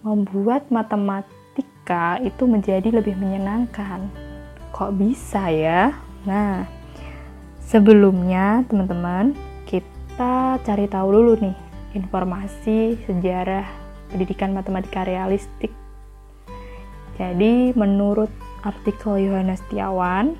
membuat 0.00 0.72
matematika 0.72 2.16
itu 2.24 2.48
menjadi 2.48 2.88
lebih 2.88 3.20
menyenangkan. 3.20 4.08
Kok 4.72 4.96
bisa 4.96 5.52
ya? 5.52 5.92
Nah, 6.22 6.70
sebelumnya 7.58 8.62
teman-teman, 8.70 9.34
kita 9.66 10.62
cari 10.62 10.86
tahu 10.86 11.08
dulu 11.10 11.32
nih 11.42 11.56
informasi 11.98 12.94
sejarah 13.10 13.66
pendidikan 14.12 14.54
matematika 14.54 15.02
realistik. 15.02 15.74
Jadi, 17.18 17.74
menurut 17.74 18.30
artikel 18.62 19.18
Yohanes 19.18 19.58
Setiawan 19.66 20.38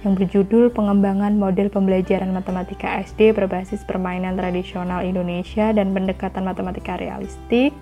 yang 0.00 0.16
berjudul 0.16 0.72
Pengembangan 0.72 1.36
Model 1.36 1.68
Pembelajaran 1.68 2.32
Matematika 2.32 3.02
SD 3.04 3.36
berbasis 3.36 3.84
permainan 3.84 4.38
tradisional 4.38 5.04
Indonesia 5.04 5.74
dan 5.76 5.92
pendekatan 5.92 6.48
matematika 6.48 6.96
realistik. 6.96 7.76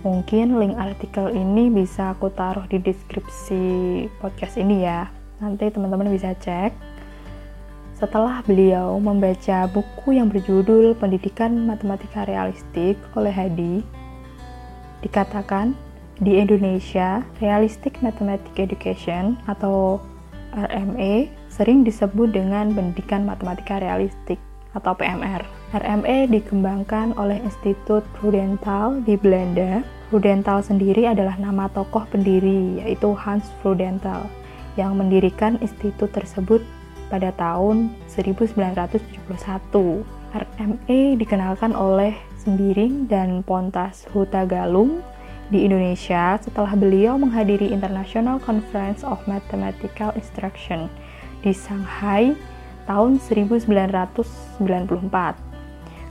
Mungkin 0.00 0.56
link 0.56 0.74
artikel 0.80 1.30
ini 1.30 1.68
bisa 1.68 2.16
aku 2.16 2.32
taruh 2.32 2.64
di 2.66 2.80
deskripsi 2.80 3.62
podcast 4.18 4.56
ini 4.56 4.82
ya. 4.82 5.19
Nanti 5.40 5.72
teman-teman 5.72 6.12
bisa 6.12 6.36
cek. 6.36 6.76
Setelah 7.96 8.40
beliau 8.44 8.96
membaca 8.96 9.68
buku 9.68 10.16
yang 10.16 10.32
berjudul 10.32 10.96
Pendidikan 10.96 11.68
Matematika 11.68 12.24
Realistik 12.24 12.96
oleh 13.12 13.32
Hadi, 13.32 13.84
dikatakan 15.04 15.76
di 16.20 16.36
Indonesia, 16.36 17.24
Realistic 17.40 18.00
Mathematics 18.04 18.56
Education 18.56 19.40
atau 19.48 20.00
RME 20.52 21.32
sering 21.48 21.86
disebut 21.86 22.34
dengan 22.34 22.74
pendidikan 22.74 23.24
matematika 23.24 23.78
realistik 23.80 24.36
atau 24.76 24.94
PMR. 24.94 25.42
RME 25.74 26.30
dikembangkan 26.30 27.14
oleh 27.18 27.38
Institut 27.42 28.02
Prudental 28.18 29.02
di 29.06 29.14
Belanda. 29.14 29.82
Prudental 30.10 30.58
sendiri 30.62 31.06
adalah 31.06 31.38
nama 31.38 31.70
tokoh 31.70 32.02
pendiri, 32.10 32.82
yaitu 32.82 33.14
Hans 33.14 33.46
Prudental, 33.62 34.26
yang 34.78 34.94
mendirikan 34.98 35.58
institut 35.58 36.10
tersebut 36.14 36.62
pada 37.10 37.34
tahun 37.34 37.90
1971. 38.06 39.02
RME 40.30 41.18
dikenalkan 41.18 41.74
oleh 41.74 42.14
Sembiring 42.38 43.10
dan 43.10 43.42
Pontas 43.42 44.06
Hutagalung 44.14 45.02
di 45.50 45.66
Indonesia 45.66 46.38
setelah 46.38 46.78
beliau 46.78 47.18
menghadiri 47.18 47.74
International 47.74 48.38
Conference 48.38 49.02
of 49.02 49.18
Mathematical 49.26 50.14
Instruction 50.14 50.86
di 51.42 51.50
Shanghai 51.50 52.38
tahun 52.86 53.18
1994. 53.18 54.62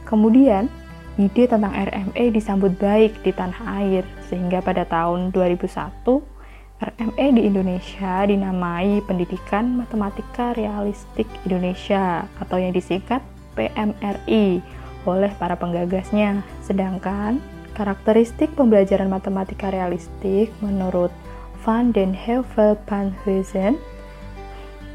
Kemudian, 0.03 0.67
ide 1.15 1.43
tentang 1.47 1.71
RME 1.71 2.25
disambut 2.35 2.75
baik 2.75 3.23
di 3.23 3.31
tanah 3.31 3.79
air 3.79 4.03
sehingga 4.27 4.59
pada 4.59 4.83
tahun 4.83 5.31
2001 5.31 6.38
RME 6.79 7.27
di 7.35 7.43
Indonesia 7.43 8.23
dinamai 8.23 9.03
Pendidikan 9.03 9.75
Matematika 9.75 10.55
Realistik 10.55 11.27
Indonesia 11.43 12.23
atau 12.39 12.55
yang 12.55 12.71
disingkat 12.71 13.19
PMRI 13.59 14.63
oleh 15.03 15.31
para 15.35 15.59
penggagasnya. 15.59 16.39
Sedangkan 16.63 17.43
Karakteristik 17.79 18.51
pembelajaran 18.59 19.07
matematika 19.07 19.71
realistik 19.71 20.51
menurut 20.59 21.15
Van 21.63 21.95
den 21.95 22.11
Heuvel 22.11 22.75
van 22.83 23.15
Huizen 23.23 23.79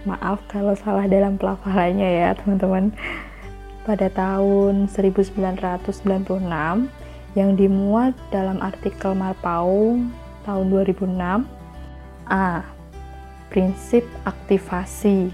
maaf 0.04 0.44
kalau 0.52 0.76
salah 0.76 1.08
dalam 1.08 1.40
pelafalannya 1.40 2.04
ya 2.04 2.36
teman-teman 2.36 2.92
pada 3.88 4.12
tahun 4.12 4.92
1996 4.92 6.44
yang 7.32 7.50
dimuat 7.56 8.12
dalam 8.28 8.60
artikel 8.60 9.16
Marpaung 9.16 10.12
tahun 10.44 10.68
2006 10.68 11.63
A. 12.28 12.64
Prinsip 13.48 14.04
aktivasi 14.26 15.30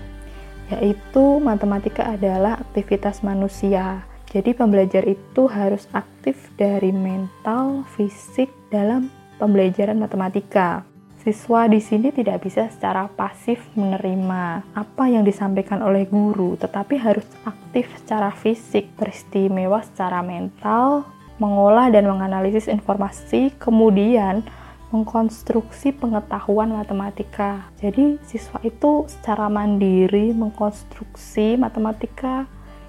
yaitu 0.70 1.42
matematika 1.42 2.06
adalah 2.14 2.62
aktivitas 2.62 3.26
manusia 3.26 4.06
jadi 4.30 4.54
pembelajar 4.54 5.02
itu 5.10 5.50
harus 5.50 5.90
aktif 5.90 6.38
dari 6.54 6.94
mental, 6.94 7.82
fisik 7.98 8.46
dalam 8.70 9.10
pembelajaran 9.42 9.98
matematika. 9.98 10.86
Siswa 11.18 11.66
di 11.66 11.82
sini 11.82 12.14
tidak 12.14 12.46
bisa 12.46 12.70
secara 12.70 13.10
pasif 13.10 13.58
menerima 13.74 14.62
apa 14.70 15.04
yang 15.10 15.26
disampaikan 15.26 15.82
oleh 15.82 16.06
guru, 16.06 16.54
tetapi 16.54 16.94
harus 16.94 17.26
aktif 17.42 17.90
secara 17.98 18.30
fisik, 18.30 18.86
beristimewa 18.94 19.82
secara 19.82 20.22
mental, 20.22 21.02
mengolah 21.42 21.90
dan 21.90 22.06
menganalisis 22.06 22.70
informasi, 22.70 23.50
kemudian 23.58 24.46
mengkonstruksi 24.90 25.94
pengetahuan 25.94 26.74
matematika. 26.74 27.70
Jadi, 27.78 28.18
siswa 28.26 28.58
itu 28.66 29.06
secara 29.06 29.46
mandiri 29.46 30.34
mengkonstruksi 30.34 31.58
matematika 31.58 32.46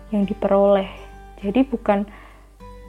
yang 0.10 0.26
diperoleh 0.26 1.12
jadi 1.42 1.66
bukan 1.66 2.06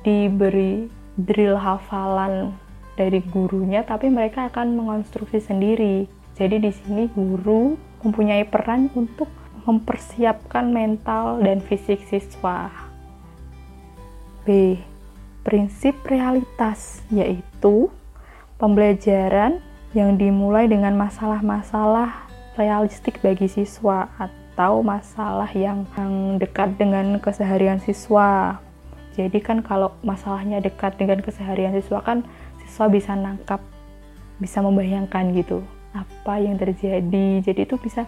diberi 0.04 0.92
drill 1.16 1.56
hafalan 1.56 2.52
dari 3.00 3.24
gurunya, 3.24 3.80
tapi 3.80 4.12
mereka 4.12 4.52
akan 4.52 4.76
mengonstruksi 4.76 5.40
sendiri. 5.40 6.04
Jadi 6.36 6.60
di 6.60 6.72
sini 6.72 7.08
guru 7.08 7.80
mempunyai 8.04 8.44
peran 8.44 8.92
untuk 8.92 9.28
mempersiapkan 9.64 10.68
mental 10.68 11.40
dan 11.40 11.64
fisik 11.64 12.04
siswa. 12.04 12.68
B. 14.44 14.76
Prinsip 15.42 15.96
realitas 16.06 17.02
yaitu 17.08 17.88
pembelajaran 18.62 19.58
yang 19.90 20.14
dimulai 20.14 20.70
dengan 20.70 20.94
masalah-masalah 20.94 22.30
realistik 22.54 23.18
bagi 23.18 23.50
siswa 23.50 24.06
atau 24.22 24.86
masalah 24.86 25.50
yang, 25.50 25.82
dekat 26.38 26.78
dengan 26.78 27.18
keseharian 27.18 27.82
siswa. 27.82 28.62
Jadi 29.18 29.42
kan 29.42 29.66
kalau 29.66 29.90
masalahnya 30.06 30.62
dekat 30.62 30.94
dengan 30.94 31.18
keseharian 31.18 31.74
siswa 31.74 32.06
kan 32.06 32.22
siswa 32.62 32.86
bisa 32.86 33.18
nangkap, 33.18 33.58
bisa 34.38 34.62
membayangkan 34.62 35.34
gitu 35.34 35.66
apa 35.90 36.38
yang 36.38 36.54
terjadi. 36.54 37.42
Jadi 37.42 37.66
itu 37.66 37.76
bisa 37.82 38.06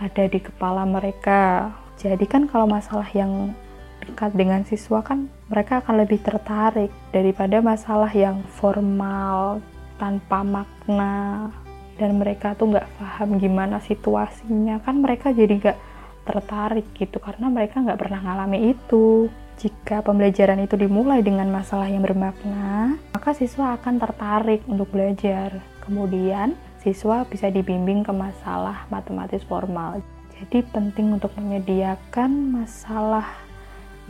ada 0.00 0.24
di 0.24 0.40
kepala 0.40 0.88
mereka. 0.88 1.70
Jadi 2.00 2.24
kan 2.26 2.48
kalau 2.48 2.66
masalah 2.66 3.06
yang 3.14 3.54
dekat 4.02 4.34
dengan 4.34 4.66
siswa 4.66 4.98
kan 5.06 5.30
mereka 5.46 5.78
akan 5.78 6.02
lebih 6.02 6.18
tertarik 6.18 6.90
daripada 7.14 7.62
masalah 7.62 8.10
yang 8.10 8.42
formal 8.58 9.62
tanpa 10.02 10.42
makna 10.42 11.46
dan 11.94 12.18
mereka 12.18 12.58
tuh 12.58 12.74
nggak 12.74 12.90
paham 12.98 13.38
gimana 13.38 13.78
situasinya. 13.78 14.82
Kan 14.82 14.98
mereka 14.98 15.30
jadi 15.30 15.54
nggak 15.54 15.78
tertarik 16.26 16.90
gitu 16.98 17.22
karena 17.22 17.46
mereka 17.46 17.78
nggak 17.78 18.02
pernah 18.02 18.18
ngalami 18.18 18.74
itu. 18.74 19.30
Jika 19.62 20.02
pembelajaran 20.02 20.58
itu 20.66 20.74
dimulai 20.74 21.22
dengan 21.22 21.46
masalah 21.46 21.86
yang 21.86 22.02
bermakna 22.02 22.98
maka 23.14 23.38
siswa 23.38 23.78
akan 23.78 24.02
tertarik 24.02 24.66
untuk 24.66 24.90
belajar. 24.90 25.62
Kemudian 25.86 26.58
siswa 26.82 27.22
bisa 27.22 27.46
dibimbing 27.46 28.02
ke 28.02 28.10
masalah 28.10 28.90
matematis 28.90 29.46
formal. 29.46 30.02
Jadi 30.34 30.66
penting 30.74 31.14
untuk 31.14 31.30
menyediakan 31.38 32.50
masalah 32.50 33.30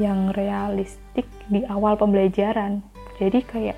yang 0.01 0.33
realistik 0.33 1.29
di 1.53 1.61
awal 1.69 2.01
pembelajaran. 2.01 2.81
Jadi 3.21 3.45
kayak 3.45 3.77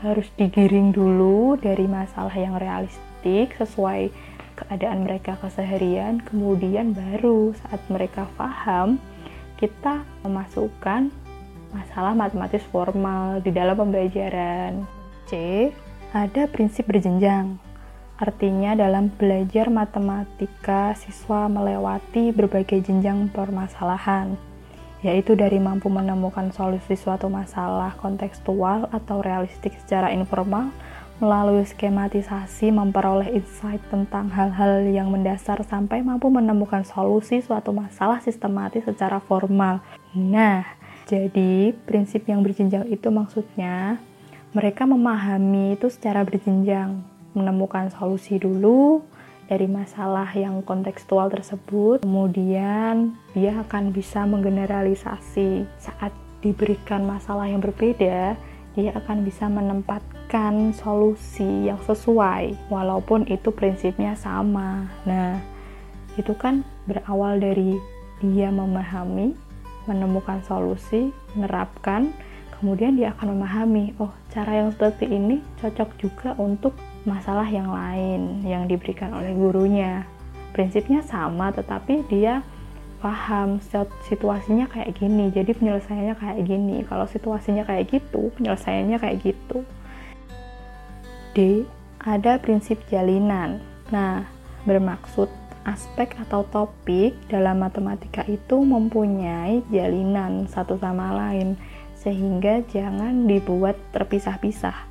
harus 0.00 0.28
digiring 0.36 0.92
dulu 0.92 1.60
dari 1.60 1.84
masalah 1.84 2.32
yang 2.32 2.56
realistik 2.56 3.52
sesuai 3.56 4.08
keadaan 4.56 5.04
mereka 5.08 5.36
keseharian, 5.40 6.20
kemudian 6.24 6.92
baru 6.92 7.56
saat 7.64 7.80
mereka 7.88 8.28
paham, 8.36 9.00
kita 9.56 10.04
memasukkan 10.24 11.12
masalah 11.72 12.12
matematis 12.16 12.64
formal 12.68 13.40
di 13.40 13.52
dalam 13.52 13.76
pembelajaran. 13.76 14.84
C. 15.28 15.32
Ada 16.10 16.50
prinsip 16.50 16.90
berjenjang. 16.90 17.56
Artinya 18.20 18.76
dalam 18.76 19.08
belajar 19.16 19.72
matematika, 19.72 20.92
siswa 20.92 21.48
melewati 21.48 22.36
berbagai 22.36 22.84
jenjang 22.84 23.32
permasalahan, 23.32 24.36
yaitu 25.00 25.32
dari 25.32 25.56
mampu 25.56 25.88
menemukan 25.88 26.52
solusi 26.52 26.96
suatu 26.96 27.32
masalah 27.32 27.96
kontekstual 27.96 28.88
atau 28.92 29.24
realistik 29.24 29.72
secara 29.80 30.12
informal, 30.12 30.68
melalui 31.20 31.68
skematisasi 31.68 32.72
memperoleh 32.72 33.28
insight 33.36 33.84
tentang 33.92 34.32
hal-hal 34.32 34.88
yang 34.88 35.12
mendasar 35.12 35.60
sampai 35.68 36.00
mampu 36.00 36.32
menemukan 36.32 36.80
solusi 36.80 37.44
suatu 37.44 37.76
masalah 37.76 38.24
sistematis 38.24 38.88
secara 38.88 39.20
formal. 39.20 39.84
Nah, 40.16 40.64
jadi 41.04 41.76
prinsip 41.84 42.24
yang 42.24 42.40
berjenjang 42.40 42.88
itu 42.88 43.12
maksudnya 43.12 44.00
mereka 44.56 44.88
memahami 44.88 45.76
itu 45.76 45.92
secara 45.92 46.24
berjenjang, 46.24 47.04
menemukan 47.36 47.92
solusi 47.92 48.40
dulu 48.40 49.04
dari 49.50 49.66
masalah 49.66 50.30
yang 50.30 50.62
kontekstual 50.62 51.26
tersebut, 51.26 52.06
kemudian 52.06 53.18
dia 53.34 53.58
akan 53.66 53.90
bisa 53.90 54.22
menggeneralisasi 54.22 55.66
saat 55.74 56.14
diberikan 56.38 57.02
masalah 57.02 57.50
yang 57.50 57.58
berbeda, 57.58 58.38
dia 58.78 58.90
akan 58.94 59.26
bisa 59.26 59.50
menempatkan 59.50 60.70
solusi 60.70 61.66
yang 61.66 61.82
sesuai 61.82 62.70
walaupun 62.70 63.26
itu 63.26 63.50
prinsipnya 63.50 64.14
sama. 64.14 64.86
Nah, 65.02 65.42
itu 66.14 66.30
kan 66.38 66.62
berawal 66.86 67.42
dari 67.42 67.74
dia 68.22 68.54
memahami, 68.54 69.34
menemukan 69.90 70.38
solusi, 70.46 71.10
menerapkan, 71.34 72.14
kemudian 72.62 72.94
dia 72.94 73.10
akan 73.18 73.34
memahami, 73.34 73.98
oh 73.98 74.14
cara 74.30 74.62
yang 74.62 74.70
seperti 74.70 75.10
ini 75.10 75.42
cocok 75.58 75.90
juga 75.98 76.38
untuk 76.38 76.78
masalah 77.08 77.48
yang 77.48 77.72
lain 77.72 78.44
yang 78.44 78.68
diberikan 78.68 79.12
oleh 79.16 79.32
gurunya. 79.32 80.04
Prinsipnya 80.50 81.00
sama, 81.06 81.54
tetapi 81.54 82.04
dia 82.10 82.42
paham 83.00 83.62
situasinya 84.04 84.68
kayak 84.68 84.92
gini, 85.00 85.32
jadi 85.32 85.56
penyelesaiannya 85.56 86.16
kayak 86.20 86.40
gini. 86.44 86.76
Kalau 86.84 87.08
situasinya 87.08 87.64
kayak 87.64 87.88
gitu, 87.88 88.28
penyelesaiannya 88.36 88.98
kayak 89.00 89.18
gitu. 89.24 89.64
D. 91.32 91.64
Ada 92.00 92.40
prinsip 92.40 92.80
jalinan. 92.88 93.60
Nah, 93.92 94.24
bermaksud 94.68 95.28
aspek 95.64 96.16
atau 96.16 96.44
topik 96.48 97.12
dalam 97.28 97.60
matematika 97.60 98.24
itu 98.24 98.64
mempunyai 98.64 99.60
jalinan 99.68 100.48
satu 100.48 100.80
sama 100.80 101.12
lain, 101.12 101.56
sehingga 101.96 102.64
jangan 102.68 103.28
dibuat 103.28 103.76
terpisah-pisah. 103.92 104.88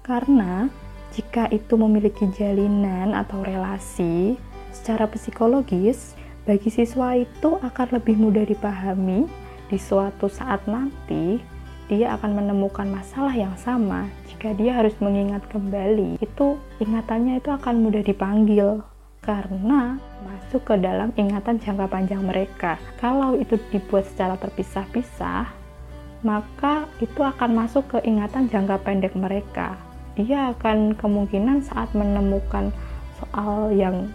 Karena 0.00 0.72
jika 1.18 1.50
itu 1.50 1.74
memiliki 1.74 2.30
jalinan 2.30 3.10
atau 3.10 3.42
relasi 3.42 4.38
secara 4.70 5.10
psikologis, 5.10 6.14
bagi 6.46 6.70
siswa 6.70 7.18
itu 7.18 7.58
akan 7.58 7.98
lebih 7.98 8.14
mudah 8.14 8.46
dipahami 8.46 9.26
di 9.66 9.78
suatu 9.82 10.30
saat 10.30 10.62
nanti 10.70 11.42
dia 11.90 12.14
akan 12.14 12.38
menemukan 12.38 12.86
masalah 12.86 13.34
yang 13.34 13.52
sama 13.58 14.06
jika 14.30 14.54
dia 14.54 14.78
harus 14.78 14.94
mengingat 15.02 15.42
kembali 15.50 16.22
itu 16.22 16.54
ingatannya 16.78 17.42
itu 17.42 17.50
akan 17.50 17.82
mudah 17.82 18.04
dipanggil 18.06 18.78
karena 19.18 19.98
masuk 20.22 20.62
ke 20.70 20.74
dalam 20.78 21.10
ingatan 21.18 21.58
jangka 21.58 21.90
panjang 21.90 22.22
mereka. 22.22 22.78
Kalau 23.02 23.34
itu 23.34 23.58
dibuat 23.74 24.06
secara 24.06 24.38
terpisah-pisah, 24.38 25.50
maka 26.22 26.86
itu 27.02 27.20
akan 27.20 27.50
masuk 27.66 27.90
ke 27.90 27.98
ingatan 28.06 28.46
jangka 28.46 28.80
pendek 28.86 29.12
mereka. 29.18 29.87
Dia 30.18 30.50
akan 30.50 30.98
kemungkinan 30.98 31.62
saat 31.62 31.94
menemukan 31.94 32.74
soal 33.22 33.70
yang 33.70 34.10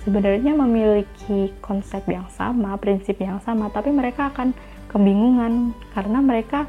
sebenarnya 0.00 0.56
memiliki 0.56 1.52
konsep 1.60 2.00
yang 2.08 2.24
sama, 2.32 2.80
prinsip 2.80 3.20
yang 3.20 3.36
sama, 3.44 3.68
tapi 3.68 3.92
mereka 3.92 4.32
akan 4.32 4.56
kebingungan 4.88 5.76
karena 5.92 6.18
mereka 6.24 6.64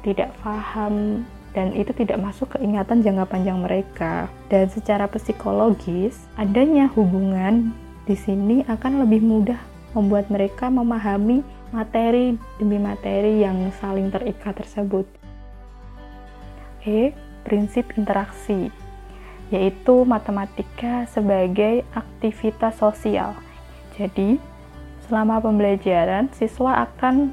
tidak 0.00 0.32
paham 0.40 1.24
dan 1.52 1.72
itu 1.72 1.92
tidak 1.96 2.20
masuk 2.20 2.52
ke 2.52 2.64
ingatan 2.64 3.00
jangka 3.04 3.28
panjang 3.28 3.58
mereka. 3.60 4.32
Dan 4.52 4.68
secara 4.68 5.08
psikologis, 5.08 6.28
adanya 6.36 6.88
hubungan 6.92 7.72
di 8.04 8.16
sini 8.16 8.64
akan 8.68 9.04
lebih 9.04 9.24
mudah 9.24 9.58
membuat 9.96 10.28
mereka 10.28 10.68
memahami 10.68 11.40
materi 11.72 12.36
demi 12.60 12.76
materi 12.76 13.40
yang 13.40 13.72
saling 13.80 14.12
terikat 14.12 14.56
tersebut. 14.56 15.08
E. 16.86 17.10
Prinsip 17.46 17.94
interaksi 17.94 18.74
yaitu 19.54 20.02
matematika 20.02 21.06
sebagai 21.06 21.86
aktivitas 21.94 22.82
sosial. 22.82 23.38
Jadi, 23.94 24.42
selama 25.06 25.38
pembelajaran, 25.38 26.26
siswa 26.34 26.82
akan 26.90 27.30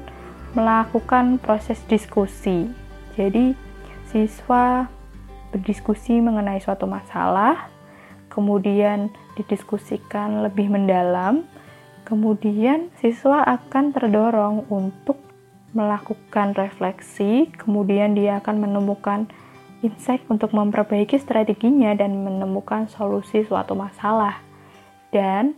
melakukan 0.54 1.42
proses 1.42 1.82
diskusi. 1.90 2.70
Jadi, 3.18 3.58
siswa 4.06 4.86
berdiskusi 5.50 6.22
mengenai 6.22 6.62
suatu 6.62 6.86
masalah, 6.86 7.66
kemudian 8.30 9.10
didiskusikan 9.34 10.46
lebih 10.46 10.70
mendalam, 10.70 11.42
kemudian 12.06 12.94
siswa 13.02 13.42
akan 13.42 13.90
terdorong 13.90 14.70
untuk 14.70 15.18
melakukan 15.74 16.54
refleksi, 16.54 17.50
kemudian 17.58 18.14
dia 18.14 18.38
akan 18.38 18.62
menemukan 18.62 19.26
insight 19.84 20.24
untuk 20.32 20.56
memperbaiki 20.56 21.20
strateginya 21.20 21.92
dan 21.92 22.24
menemukan 22.24 22.88
solusi 22.88 23.44
suatu 23.44 23.76
masalah. 23.76 24.40
Dan 25.12 25.54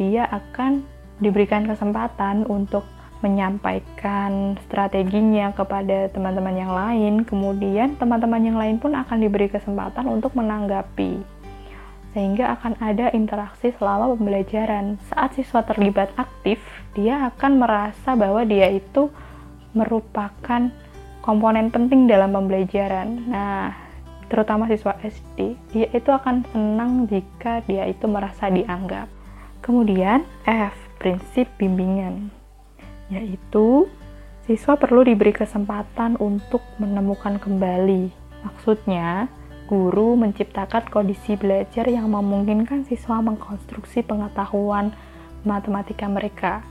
dia 0.00 0.24
akan 0.26 0.82
diberikan 1.20 1.68
kesempatan 1.68 2.48
untuk 2.48 2.88
menyampaikan 3.18 4.54
strateginya 4.66 5.50
kepada 5.50 6.06
teman-teman 6.14 6.54
yang 6.54 6.72
lain, 6.72 7.14
kemudian 7.26 7.98
teman-teman 7.98 8.42
yang 8.42 8.58
lain 8.58 8.78
pun 8.78 8.94
akan 8.94 9.18
diberi 9.18 9.50
kesempatan 9.50 10.06
untuk 10.06 10.38
menanggapi. 10.38 11.18
Sehingga 12.14 12.56
akan 12.58 12.78
ada 12.78 13.10
interaksi 13.12 13.74
selama 13.74 14.14
pembelajaran. 14.14 15.02
Saat 15.10 15.36
siswa 15.36 15.66
terlibat 15.66 16.14
aktif, 16.14 16.62
dia 16.94 17.28
akan 17.34 17.58
merasa 17.58 18.14
bahwa 18.14 18.46
dia 18.46 18.70
itu 18.70 19.10
merupakan 19.76 20.70
komponen 21.24 21.70
penting 21.72 22.06
dalam 22.06 22.34
pembelajaran. 22.34 23.08
Nah, 23.28 23.74
terutama 24.28 24.68
siswa 24.68 24.96
SD, 25.00 25.56
dia 25.72 25.88
itu 25.90 26.10
akan 26.12 26.44
senang 26.52 27.06
jika 27.08 27.64
dia 27.64 27.86
itu 27.88 28.04
merasa 28.06 28.52
dianggap. 28.52 29.08
Kemudian 29.64 30.24
F, 30.46 30.74
prinsip 30.98 31.48
bimbingan 31.56 32.38
yaitu 33.08 33.88
siswa 34.44 34.76
perlu 34.76 35.04
diberi 35.04 35.32
kesempatan 35.32 36.16
untuk 36.20 36.60
menemukan 36.80 37.40
kembali. 37.40 38.12
Maksudnya, 38.44 39.28
guru 39.68 40.16
menciptakan 40.16 40.88
kondisi 40.88 41.36
belajar 41.36 41.84
yang 41.88 42.08
memungkinkan 42.08 42.88
siswa 42.88 43.20
mengkonstruksi 43.20 44.04
pengetahuan 44.04 44.92
matematika 45.44 46.08
mereka. 46.08 46.64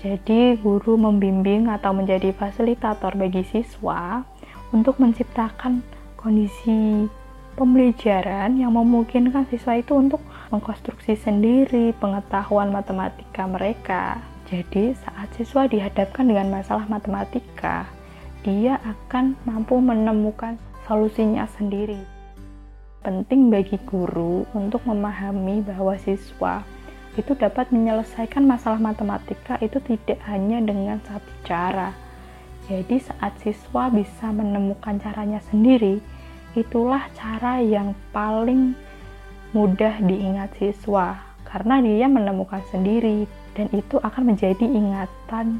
Jadi, 0.00 0.56
guru 0.56 0.96
membimbing 0.96 1.68
atau 1.68 1.92
menjadi 1.92 2.32
fasilitator 2.32 3.12
bagi 3.20 3.44
siswa 3.44 4.24
untuk 4.72 4.96
menciptakan 4.96 5.84
kondisi 6.16 7.04
pembelajaran 7.52 8.56
yang 8.56 8.72
memungkinkan 8.72 9.44
siswa 9.52 9.76
itu 9.76 9.92
untuk 9.92 10.24
mengkonstruksi 10.48 11.20
sendiri 11.20 11.92
pengetahuan 12.00 12.72
matematika 12.72 13.44
mereka. 13.44 14.24
Jadi, 14.48 14.96
saat 14.96 15.28
siswa 15.36 15.68
dihadapkan 15.68 16.24
dengan 16.24 16.48
masalah 16.48 16.88
matematika, 16.88 17.84
dia 18.40 18.80
akan 18.80 19.36
mampu 19.44 19.76
menemukan 19.84 20.56
solusinya 20.88 21.44
sendiri. 21.60 22.00
Penting 23.04 23.52
bagi 23.52 23.76
guru 23.84 24.48
untuk 24.56 24.80
memahami 24.88 25.60
bahwa 25.60 25.92
siswa 26.00 26.64
itu 27.18 27.34
dapat 27.34 27.74
menyelesaikan 27.74 28.46
masalah 28.46 28.78
matematika 28.78 29.58
itu 29.58 29.82
tidak 29.82 30.22
hanya 30.30 30.62
dengan 30.62 31.02
satu 31.02 31.32
cara. 31.42 31.90
Jadi, 32.70 33.02
saat 33.02 33.34
siswa 33.42 33.90
bisa 33.90 34.30
menemukan 34.30 35.02
caranya 35.02 35.42
sendiri, 35.50 35.98
itulah 36.54 37.02
cara 37.18 37.58
yang 37.58 37.98
paling 38.14 38.78
mudah 39.50 39.98
diingat 39.98 40.54
siswa 40.62 41.18
karena 41.42 41.82
dia 41.82 42.06
menemukan 42.06 42.62
sendiri 42.70 43.26
dan 43.58 43.66
itu 43.74 43.98
akan 43.98 44.34
menjadi 44.34 44.62
ingatan 44.62 45.58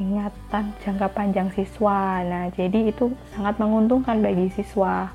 ingatan 0.00 0.72
jangka 0.82 1.08
panjang 1.12 1.48
siswa. 1.52 2.24
Nah, 2.24 2.48
jadi 2.56 2.90
itu 2.90 3.12
sangat 3.36 3.60
menguntungkan 3.60 4.24
bagi 4.24 4.48
siswa. 4.50 5.12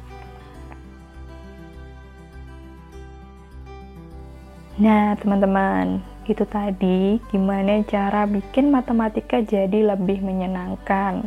Nah, 4.77 5.17
teman-teman, 5.17 6.05
itu 6.29 6.45
tadi 6.45 7.17
gimana 7.33 7.81
cara 7.85 8.29
bikin 8.29 8.69
matematika 8.69 9.41
jadi 9.41 9.97
lebih 9.97 10.21
menyenangkan, 10.21 11.25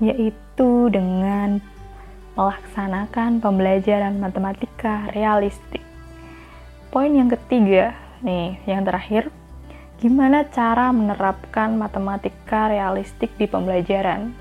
yaitu 0.00 0.92
dengan 0.92 1.60
melaksanakan 2.36 3.40
pembelajaran 3.40 4.20
matematika 4.20 5.08
realistik. 5.16 5.80
Poin 6.92 7.12
yang 7.12 7.32
ketiga, 7.32 7.96
nih, 8.20 8.60
yang 8.68 8.84
terakhir, 8.84 9.32
Gimana 10.02 10.42
cara 10.50 10.90
menerapkan 10.90 11.78
matematika 11.78 12.66
realistik 12.66 13.30
di 13.38 13.46
pembelajaran? 13.46 14.34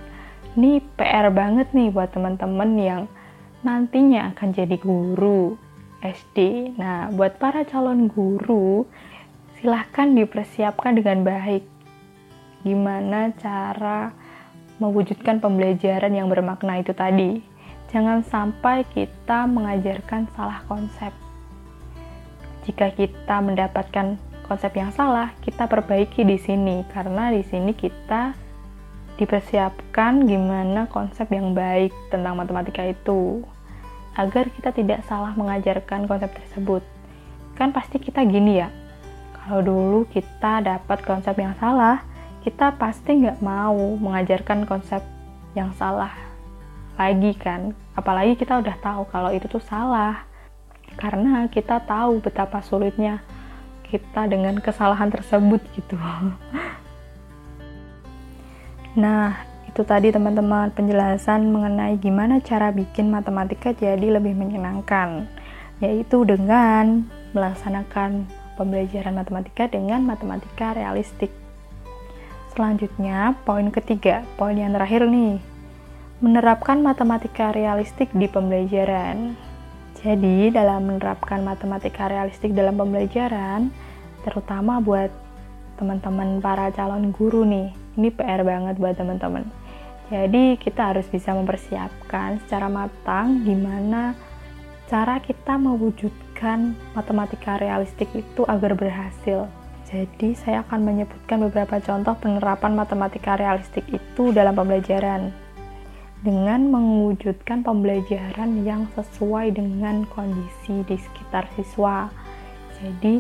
Ini 0.58 0.82
PR 0.98 1.30
banget 1.30 1.70
nih 1.70 1.94
buat 1.94 2.10
teman-teman 2.10 2.82
yang 2.82 3.02
nantinya 3.62 4.34
akan 4.34 4.58
jadi 4.58 4.74
guru 4.82 5.54
SD. 6.02 6.74
Nah, 6.76 7.14
buat 7.14 7.38
para 7.38 7.62
calon 7.64 8.10
guru, 8.10 8.90
silahkan 9.58 10.10
dipersiapkan 10.12 10.98
dengan 10.98 11.22
baik. 11.22 11.64
Gimana 12.66 13.34
cara 13.38 14.14
mewujudkan 14.82 15.38
pembelajaran 15.38 16.14
yang 16.14 16.30
bermakna 16.30 16.82
itu 16.82 16.94
tadi? 16.94 17.42
Jangan 17.94 18.26
sampai 18.26 18.86
kita 18.90 19.46
mengajarkan 19.46 20.26
salah 20.34 20.66
konsep. 20.66 21.14
Jika 22.66 22.94
kita 22.94 23.42
mendapatkan 23.42 24.18
konsep 24.46 24.72
yang 24.78 24.94
salah, 24.94 25.34
kita 25.46 25.66
perbaiki 25.66 26.26
di 26.26 26.38
sini 26.38 26.86
karena 26.94 27.34
di 27.34 27.42
sini 27.46 27.74
kita 27.74 28.34
dipersiapkan 29.22 30.26
gimana 30.26 30.90
konsep 30.90 31.30
yang 31.30 31.54
baik 31.54 31.94
tentang 32.10 32.38
matematika 32.42 32.82
itu 32.82 33.46
agar 34.16 34.52
kita 34.52 34.76
tidak 34.76 35.04
salah 35.08 35.32
mengajarkan 35.36 36.08
konsep 36.08 36.32
tersebut. 36.36 36.84
Kan 37.56 37.72
pasti 37.72 38.00
kita 38.00 38.24
gini 38.28 38.64
ya. 38.64 38.70
Kalau 39.36 39.62
dulu 39.64 40.00
kita 40.10 40.62
dapat 40.62 41.02
konsep 41.06 41.34
yang 41.38 41.56
salah, 41.58 42.04
kita 42.42 42.74
pasti 42.78 43.22
nggak 43.22 43.42
mau 43.42 43.98
mengajarkan 44.02 44.66
konsep 44.66 45.02
yang 45.54 45.70
salah 45.78 46.14
lagi 46.96 47.34
kan 47.34 47.74
apalagi 47.98 48.38
kita 48.38 48.62
udah 48.62 48.76
tahu 48.78 49.04
kalau 49.10 49.34
itu 49.34 49.50
tuh 49.50 49.64
salah 49.64 50.24
karena 51.00 51.48
kita 51.48 51.80
tahu 51.84 52.20
betapa 52.20 52.62
sulitnya 52.62 53.24
kita 53.88 54.28
dengan 54.28 54.60
kesalahan 54.60 55.12
tersebut 55.12 55.60
gitu 55.76 55.96
nah 59.02 59.51
itu 59.72 59.88
tadi 59.88 60.12
teman-teman 60.12 60.70
penjelasan 60.76 61.48
mengenai 61.48 61.96
gimana 61.96 62.44
cara 62.44 62.76
bikin 62.76 63.08
matematika 63.08 63.72
jadi 63.72 64.20
lebih 64.20 64.36
menyenangkan 64.36 65.32
yaitu 65.80 66.28
dengan 66.28 67.08
melaksanakan 67.32 68.28
pembelajaran 68.60 69.16
matematika 69.16 69.72
dengan 69.72 70.04
matematika 70.04 70.76
realistik 70.76 71.32
Selanjutnya, 72.52 73.32
poin 73.48 73.72
ketiga, 73.72 74.28
poin 74.36 74.60
yang 74.60 74.76
terakhir 74.76 75.08
nih, 75.08 75.40
menerapkan 76.20 76.84
matematika 76.84 77.56
realistik 77.56 78.12
di 78.12 78.28
pembelajaran. 78.28 79.40
Jadi, 80.04 80.52
dalam 80.52 80.84
menerapkan 80.84 81.48
matematika 81.48 82.12
realistik 82.12 82.52
dalam 82.52 82.76
pembelajaran, 82.76 83.72
terutama 84.28 84.84
buat 84.84 85.08
teman-teman 85.80 86.44
para 86.44 86.68
calon 86.76 87.16
guru 87.16 87.48
nih, 87.48 87.72
ini 87.96 88.12
PR 88.12 88.44
banget 88.44 88.76
buat 88.76 89.00
teman-teman. 89.00 89.48
Jadi, 90.12 90.60
kita 90.60 90.92
harus 90.92 91.08
bisa 91.08 91.32
mempersiapkan 91.32 92.44
secara 92.44 92.68
matang 92.68 93.48
gimana 93.48 94.12
cara 94.92 95.24
kita 95.24 95.56
mewujudkan 95.56 96.76
matematika 96.92 97.56
realistik 97.56 98.12
itu 98.12 98.44
agar 98.44 98.76
berhasil 98.76 99.48
jadi, 99.92 100.32
saya 100.40 100.64
akan 100.64 100.88
menyebutkan 100.88 101.44
beberapa 101.44 101.84
contoh 101.84 102.16
penerapan 102.16 102.80
matematika 102.80 103.36
realistik 103.36 103.84
itu 103.92 104.32
dalam 104.32 104.56
pembelajaran 104.56 105.36
dengan 106.24 106.72
mewujudkan 106.72 107.60
pembelajaran 107.60 108.64
yang 108.64 108.88
sesuai 108.96 109.52
dengan 109.52 110.08
kondisi 110.16 110.88
di 110.88 110.96
sekitar 110.96 111.44
siswa. 111.60 112.08
Jadi, 112.80 113.20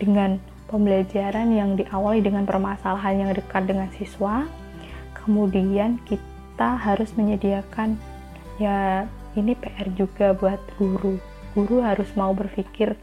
dengan 0.00 0.40
pembelajaran 0.72 1.52
yang 1.52 1.76
diawali 1.76 2.24
dengan 2.24 2.48
permasalahan 2.48 3.28
yang 3.28 3.30
dekat 3.36 3.68
dengan 3.68 3.92
siswa, 4.00 4.48
kemudian 5.26 5.98
kita 6.06 6.78
harus 6.78 7.10
menyediakan 7.18 7.98
ya 8.62 9.10
ini 9.36 9.52
PR 9.58 9.90
juga 9.98 10.32
buat 10.32 10.62
guru. 10.78 11.18
Guru 11.52 11.82
harus 11.82 12.08
mau 12.14 12.32
berpikir 12.32 12.96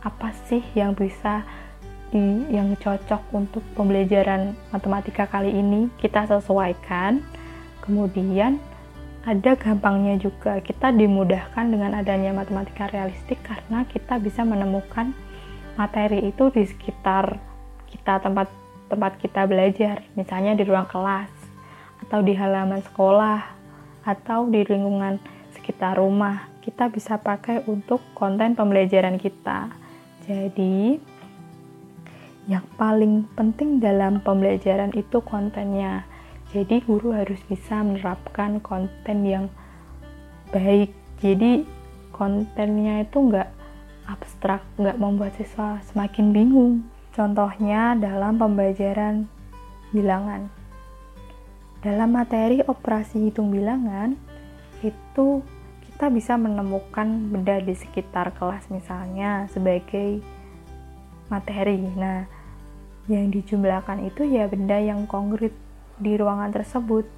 apa 0.00 0.32
sih 0.48 0.64
yang 0.72 0.96
bisa 0.96 1.44
di 2.10 2.48
yang 2.50 2.74
cocok 2.74 3.22
untuk 3.30 3.62
pembelajaran 3.78 4.56
matematika 4.74 5.30
kali 5.30 5.54
ini 5.54 5.86
kita 6.02 6.26
sesuaikan 6.26 7.22
kemudian 7.86 8.58
ada 9.22 9.54
gampangnya 9.54 10.18
juga 10.18 10.58
kita 10.58 10.90
dimudahkan 10.90 11.70
dengan 11.70 11.94
adanya 11.94 12.34
matematika 12.34 12.90
realistik 12.90 13.38
karena 13.46 13.86
kita 13.86 14.18
bisa 14.18 14.42
menemukan 14.42 15.14
materi 15.78 16.34
itu 16.34 16.50
di 16.50 16.66
sekitar 16.66 17.38
kita 17.86 18.18
tempat 18.26 18.50
tempat 18.90 19.14
kita 19.22 19.46
belajar 19.46 20.02
misalnya 20.18 20.58
di 20.58 20.66
ruang 20.66 20.90
kelas 20.90 21.39
atau 22.06 22.20
di 22.24 22.32
halaman 22.36 22.80
sekolah 22.80 23.40
atau 24.04 24.48
di 24.48 24.64
lingkungan 24.64 25.20
sekitar 25.52 26.00
rumah 26.00 26.48
kita 26.64 26.88
bisa 26.88 27.20
pakai 27.20 27.64
untuk 27.68 28.00
konten 28.16 28.56
pembelajaran 28.56 29.20
kita 29.20 29.68
jadi 30.24 31.00
yang 32.50 32.66
paling 32.74 33.30
penting 33.38 33.78
dalam 33.78 34.18
pembelajaran 34.22 34.90
itu 34.98 35.22
kontennya. 35.22 36.02
Jadi 36.50 36.82
guru 36.82 37.14
harus 37.14 37.38
bisa 37.46 37.78
menerapkan 37.78 38.58
konten 38.58 39.22
yang 39.22 39.46
baik. 40.50 40.90
Jadi 41.22 41.62
kontennya 42.10 43.06
itu 43.06 43.22
nggak 43.22 43.50
abstrak, 44.10 44.66
nggak 44.82 44.98
membuat 44.98 45.34
siswa 45.38 45.78
semakin 45.94 46.34
bingung. 46.34 46.74
Contohnya 47.14 47.94
dalam 47.94 48.34
pembelajaran 48.38 49.30
bilangan. 49.94 50.59
Dalam 51.80 52.12
materi 52.12 52.60
operasi 52.60 53.32
hitung 53.32 53.48
bilangan, 53.48 54.12
itu 54.84 55.40
kita 55.88 56.12
bisa 56.12 56.36
menemukan 56.36 57.08
benda 57.32 57.56
di 57.56 57.72
sekitar 57.72 58.36
kelas 58.36 58.68
misalnya 58.68 59.48
sebagai 59.48 60.20
materi. 61.32 61.80
Nah, 61.80 62.28
yang 63.08 63.32
dijumlahkan 63.32 64.12
itu 64.12 64.28
ya 64.28 64.44
benda 64.44 64.76
yang 64.76 65.08
konkret 65.08 65.56
di 65.96 66.20
ruangan 66.20 66.52
tersebut. 66.52 67.08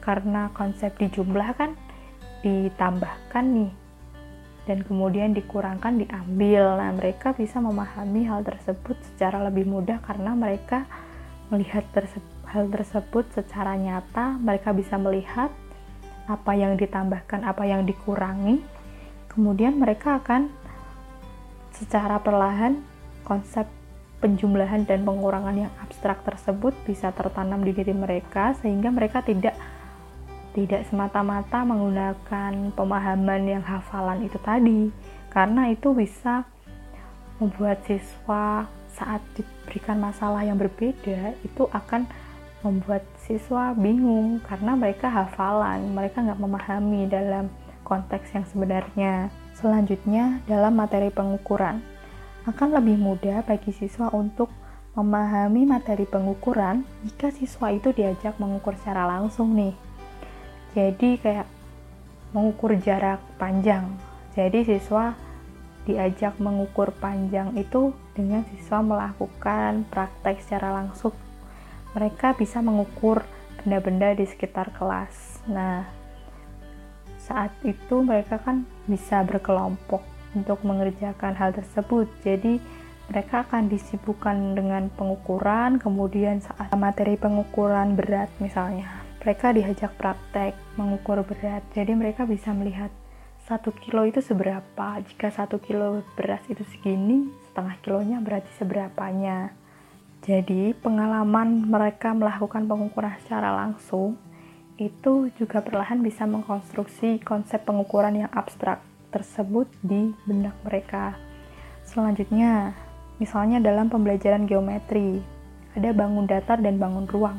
Karena 0.00 0.48
konsep 0.56 0.96
dijumlah 0.96 1.52
kan 1.52 1.76
ditambahkan 2.40 3.44
nih 3.44 3.72
dan 4.64 4.80
kemudian 4.80 5.36
dikurangkan 5.36 6.00
diambil. 6.00 6.80
Nah, 6.80 6.88
mereka 6.96 7.36
bisa 7.36 7.60
memahami 7.60 8.24
hal 8.24 8.48
tersebut 8.48 8.96
secara 9.12 9.44
lebih 9.44 9.68
mudah 9.68 10.00
karena 10.00 10.32
mereka 10.32 10.88
melihat 11.52 11.84
terse 11.92 12.16
hal 12.54 12.70
tersebut 12.70 13.26
secara 13.34 13.74
nyata, 13.74 14.38
mereka 14.38 14.70
bisa 14.70 14.94
melihat 14.94 15.50
apa 16.30 16.54
yang 16.54 16.78
ditambahkan, 16.78 17.42
apa 17.42 17.66
yang 17.66 17.82
dikurangi. 17.82 18.62
Kemudian 19.26 19.74
mereka 19.74 20.22
akan 20.22 20.46
secara 21.74 22.22
perlahan 22.22 22.78
konsep 23.26 23.66
penjumlahan 24.22 24.86
dan 24.86 25.02
pengurangan 25.02 25.66
yang 25.66 25.72
abstrak 25.82 26.22
tersebut 26.22 26.72
bisa 26.86 27.10
tertanam 27.10 27.60
di 27.66 27.74
diri 27.74 27.90
mereka 27.92 28.54
sehingga 28.62 28.88
mereka 28.94 29.20
tidak 29.20 29.58
tidak 30.54 30.86
semata-mata 30.86 31.66
menggunakan 31.66 32.70
pemahaman 32.78 33.42
yang 33.42 33.64
hafalan 33.66 34.22
itu 34.22 34.38
tadi 34.38 34.88
karena 35.34 35.74
itu 35.74 35.90
bisa 35.92 36.46
membuat 37.42 37.82
siswa 37.90 38.70
saat 38.94 39.18
diberikan 39.34 39.98
masalah 39.98 40.46
yang 40.46 40.54
berbeda 40.54 41.34
itu 41.42 41.66
akan 41.74 42.06
membuat 42.64 43.04
siswa 43.20 43.76
bingung 43.76 44.40
karena 44.40 44.72
mereka 44.72 45.12
hafalan 45.12 45.92
mereka 45.92 46.24
nggak 46.24 46.40
memahami 46.40 47.04
dalam 47.06 47.52
konteks 47.84 48.32
yang 48.32 48.48
sebenarnya 48.48 49.28
selanjutnya 49.52 50.40
dalam 50.48 50.72
materi 50.72 51.12
pengukuran 51.12 51.84
akan 52.44 52.68
lebih 52.76 52.96
mudah 52.96 53.44
bagi 53.44 53.72
siswa 53.72 54.08
untuk 54.12 54.48
memahami 54.94 55.66
materi 55.66 56.06
pengukuran 56.06 56.86
jika 57.02 57.32
siswa 57.34 57.74
itu 57.74 57.90
diajak 57.90 58.38
mengukur 58.38 58.78
secara 58.78 59.10
langsung 59.10 59.56
nih. 59.56 59.74
Jadi 60.76 61.18
kayak 61.18 61.48
mengukur 62.30 62.78
jarak 62.78 63.18
panjang. 63.40 63.90
Jadi 64.38 64.66
siswa 64.66 65.18
diajak 65.88 66.38
mengukur 66.38 66.94
panjang 67.00 67.56
itu 67.58 67.90
dengan 68.14 68.46
siswa 68.54 68.84
melakukan 68.84 69.88
praktek 69.90 70.38
secara 70.44 70.70
langsung. 70.84 71.23
Mereka 71.94 72.34
bisa 72.34 72.58
mengukur 72.58 73.22
benda-benda 73.62 74.12
di 74.12 74.26
sekitar 74.26 74.74
kelas. 74.74 75.40
Nah, 75.46 75.86
saat 77.24 77.54
itu 77.64 78.04
mereka 78.04 78.36
kan 78.42 78.68
bisa 78.84 79.24
berkelompok 79.24 80.04
untuk 80.36 80.60
mengerjakan 80.66 81.32
hal 81.38 81.54
tersebut. 81.56 82.10
Jadi 82.20 82.60
mereka 83.08 83.44
akan 83.48 83.68
disibukkan 83.68 84.56
dengan 84.56 84.88
pengukuran, 84.92 85.76
kemudian 85.80 86.40
saat 86.40 86.72
materi 86.76 87.20
pengukuran 87.20 87.96
berat 87.96 88.32
misalnya, 88.40 88.88
mereka 89.20 89.52
diajak 89.52 89.92
praktek 89.96 90.56
mengukur 90.76 91.20
berat. 91.24 91.64
Jadi 91.76 91.92
mereka 91.92 92.24
bisa 92.24 92.52
melihat 92.52 92.88
satu 93.44 93.76
kilo 93.76 94.08
itu 94.08 94.24
seberapa. 94.24 95.00
Jika 95.04 95.28
satu 95.28 95.60
kilo 95.60 96.00
beras 96.16 96.40
itu 96.48 96.64
segini, 96.72 97.28
setengah 97.52 97.76
kilonya 97.84 98.18
berarti 98.24 98.48
seberapanya. 98.56 99.52
Jadi 100.24 100.72
pengalaman 100.80 101.68
mereka 101.68 102.16
melakukan 102.16 102.64
pengukuran 102.64 103.12
secara 103.20 103.52
langsung 103.52 104.16
itu 104.80 105.28
juga 105.36 105.60
perlahan 105.60 106.00
bisa 106.00 106.24
mengkonstruksi 106.24 107.20
konsep 107.20 107.60
pengukuran 107.68 108.24
yang 108.24 108.32
abstrak 108.32 108.80
tersebut 109.12 109.68
di 109.84 110.16
benak 110.24 110.56
mereka. 110.64 111.12
Selanjutnya, 111.84 112.72
misalnya 113.20 113.60
dalam 113.60 113.92
pembelajaran 113.92 114.48
geometri, 114.48 115.20
ada 115.76 115.92
bangun 115.92 116.24
datar 116.24 116.56
dan 116.56 116.80
bangun 116.80 117.04
ruang. 117.04 117.36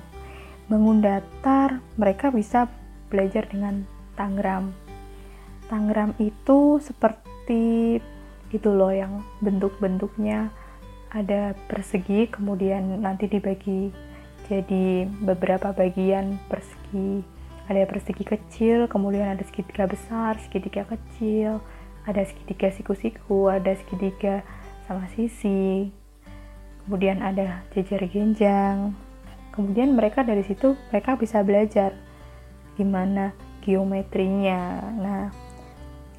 Bangun 0.69 1.02
datar, 1.02 1.82
mereka 1.98 2.30
bisa 2.30 2.69
belajar 3.10 3.50
dengan 3.50 3.89
tangram. 4.13 4.78
Tangram 5.74 6.13
itu 6.21 6.78
seperti 6.86 7.98
itu 8.54 8.69
loh 8.69 8.93
yang 8.93 9.26
bentuk-bentuknya 9.41 10.54
ada 11.15 11.56
persegi, 11.71 12.28
kemudian 12.28 12.99
nanti 12.99 13.32
dibagi 13.32 13.95
jadi 14.51 15.08
beberapa 15.23 15.71
bagian 15.71 16.36
persegi. 16.51 17.23
Ada 17.65 17.88
persegi 17.88 18.28
kecil, 18.28 18.86
kemudian 18.91 19.34
ada 19.34 19.41
segitiga 19.47 19.88
besar, 19.89 20.38
segitiga 20.43 20.86
kecil, 20.86 21.63
ada 22.06 22.21
segitiga 22.21 22.69
siku-siku, 22.69 23.49
ada 23.49 23.73
segitiga 23.73 24.45
sama 24.86 25.10
sisi, 25.17 25.89
kemudian 26.86 27.25
ada 27.25 27.65
jejer 27.73 28.06
genjang, 28.06 28.93
kemudian 29.49 29.97
mereka 29.97 30.21
dari 30.21 30.45
situ 30.45 30.78
mereka 30.93 31.17
bisa 31.17 31.41
belajar 31.41 31.95
gimana 32.78 33.34
geometrinya. 33.65 34.84
Nah 34.93 35.23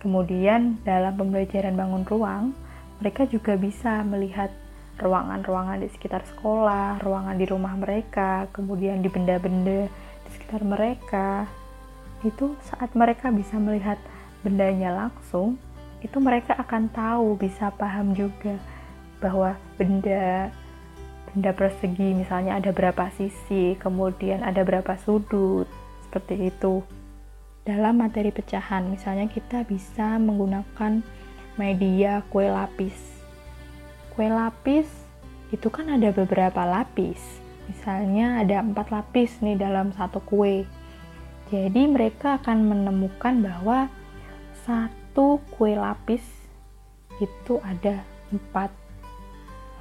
kemudian 0.03 0.83
dalam 0.83 1.15
pembelajaran 1.15 1.79
bangun 1.79 2.05
ruang 2.09 2.45
mereka 2.99 3.29
juga 3.29 3.55
bisa 3.55 4.03
melihat 4.03 4.51
ruangan-ruangan 4.97 5.85
di 5.85 5.89
sekitar 5.93 6.25
sekolah, 6.25 7.01
ruangan 7.05 7.37
di 7.37 7.47
rumah 7.49 7.77
mereka, 7.77 8.49
kemudian 8.53 9.05
di 9.05 9.09
benda-benda 9.13 9.89
di 10.25 10.31
sekitar 10.33 10.65
mereka. 10.65 11.45
Itu 12.25 12.57
saat 12.65 12.97
mereka 12.97 13.29
bisa 13.29 13.61
melihat 13.61 14.01
bendanya 14.41 14.93
langsung, 15.07 15.61
itu 16.01 16.17
mereka 16.21 16.57
akan 16.57 16.89
tahu, 16.93 17.37
bisa 17.37 17.73
paham 17.75 18.17
juga 18.17 18.57
bahwa 19.21 19.57
benda 19.81 20.53
benda 21.33 21.53
persegi 21.53 22.17
misalnya 22.17 22.57
ada 22.57 22.73
berapa 22.73 23.13
sisi, 23.13 23.77
kemudian 23.77 24.41
ada 24.41 24.65
berapa 24.65 24.97
sudut, 24.97 25.69
seperti 26.09 26.49
itu. 26.49 26.81
Dalam 27.67 27.99
materi 28.01 28.31
pecahan, 28.31 28.87
misalnya 28.87 29.27
kita 29.27 29.67
bisa 29.67 30.17
menggunakan 30.23 31.03
media 31.59 32.23
kue 32.31 32.47
lapis. 32.47 33.16
Kue 34.17 34.33
lapis 34.33 34.89
itu 35.53 35.69
kan 35.69 35.93
ada 35.93 36.09
beberapa 36.09 36.65
lapis. 36.65 37.21
Misalnya 37.69 38.41
ada 38.41 38.65
empat 38.65 38.89
lapis 38.89 39.45
nih 39.45 39.61
dalam 39.61 39.93
satu 39.93 40.25
kue. 40.25 40.65
Jadi 41.53 41.85
mereka 41.85 42.41
akan 42.41 42.65
menemukan 42.65 43.45
bahwa 43.45 43.93
satu 44.65 45.37
kue 45.53 45.77
lapis 45.77 46.25
itu 47.21 47.61
ada 47.61 48.01
empat 48.33 48.73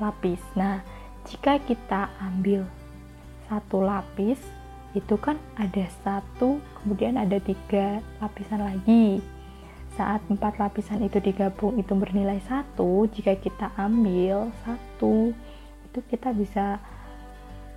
lapis. 0.04 0.44
Nah, 0.60 0.84
jika 1.24 1.56
kita 1.64 2.12
ambil 2.20 2.68
satu 3.48 3.88
lapis 3.88 4.38
itu 4.96 5.16
kan 5.16 5.40
ada 5.60 5.88
satu 6.04 6.60
kemudian 6.84 7.20
ada 7.20 7.36
tiga 7.40 8.00
lapisan 8.24 8.64
lagi 8.64 9.20
saat 9.96 10.22
empat 10.28 10.60
lapisan 10.60 11.02
itu 11.04 11.18
digabung 11.24 11.80
itu 11.80 11.96
bernilai 11.96 12.40
satu 12.44 13.08
jika 13.10 13.40
kita 13.40 13.72
ambil 13.80 14.52
satu 14.68 15.32
itu 15.88 16.00
kita 16.12 16.36
bisa 16.36 16.78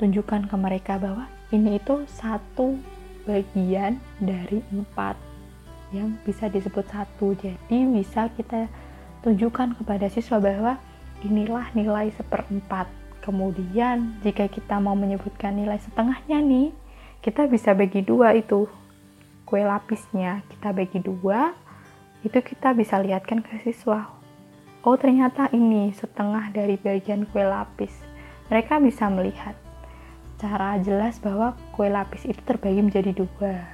tunjukkan 0.03 0.51
ke 0.51 0.57
mereka 0.59 0.99
bahwa 0.99 1.31
ini 1.55 1.79
itu 1.79 2.03
satu 2.11 2.79
bagian 3.25 4.03
dari 4.19 4.63
empat 4.75 5.15
yang 5.95 6.19
bisa 6.27 6.51
disebut 6.51 6.85
satu 6.91 7.39
jadi 7.39 7.79
bisa 7.89 8.29
kita 8.35 8.67
tunjukkan 9.23 9.79
kepada 9.79 10.11
siswa 10.11 10.43
bahwa 10.43 10.77
inilah 11.23 11.71
nilai 11.75 12.13
seperempat 12.15 12.87
Kemudian, 13.29 14.17
jika 14.25 14.49
kita 14.49 14.81
mau 14.81 14.97
menyebutkan 14.97 15.53
nilai 15.53 15.77
setengahnya 15.85 16.41
nih, 16.41 16.73
kita 17.21 17.45
bisa 17.45 17.77
bagi 17.77 18.01
dua 18.01 18.33
itu 18.33 18.65
kue 19.45 19.61
lapisnya. 19.61 20.41
Kita 20.49 20.73
bagi 20.73 20.97
dua, 21.05 21.53
itu 22.27 22.39
kita 22.39 22.75
bisa 22.75 22.99
lihatkan 22.99 23.43
ke 23.43 23.63
siswa. 23.63 24.11
Oh, 24.87 24.95
ternyata 24.95 25.51
ini 25.51 25.91
setengah 25.93 26.51
dari 26.55 26.79
bagian 26.79 27.27
kue 27.29 27.43
lapis. 27.43 27.93
Mereka 28.49 28.81
bisa 28.81 29.11
melihat 29.13 29.59
cara 30.39 30.79
jelas 30.81 31.19
bahwa 31.19 31.59
kue 31.75 31.91
lapis 31.91 32.25
itu 32.25 32.39
terbagi 32.47 32.81
menjadi 32.81 33.13
dua. 33.13 33.69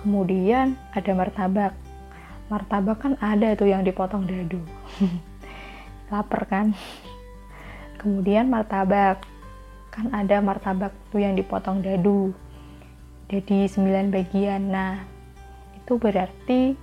Kemudian 0.00 0.78
ada 0.96 1.12
martabak. 1.12 1.74
Martabak 2.48 2.98
kan 3.02 3.12
ada 3.22 3.54
tuh 3.54 3.70
yang 3.70 3.84
dipotong 3.84 4.26
dadu. 4.26 4.62
Laper 6.10 6.42
kan? 6.50 6.74
kemudian 8.00 8.48
martabak 8.48 9.20
kan 9.92 10.08
ada 10.16 10.40
martabak 10.40 10.96
tuh 11.12 11.20
yang 11.20 11.36
dipotong 11.36 11.84
dadu 11.84 12.32
jadi 13.28 13.68
9 13.68 14.08
bagian 14.08 14.72
nah 14.72 15.04
itu 15.76 16.00
berarti 16.00 16.80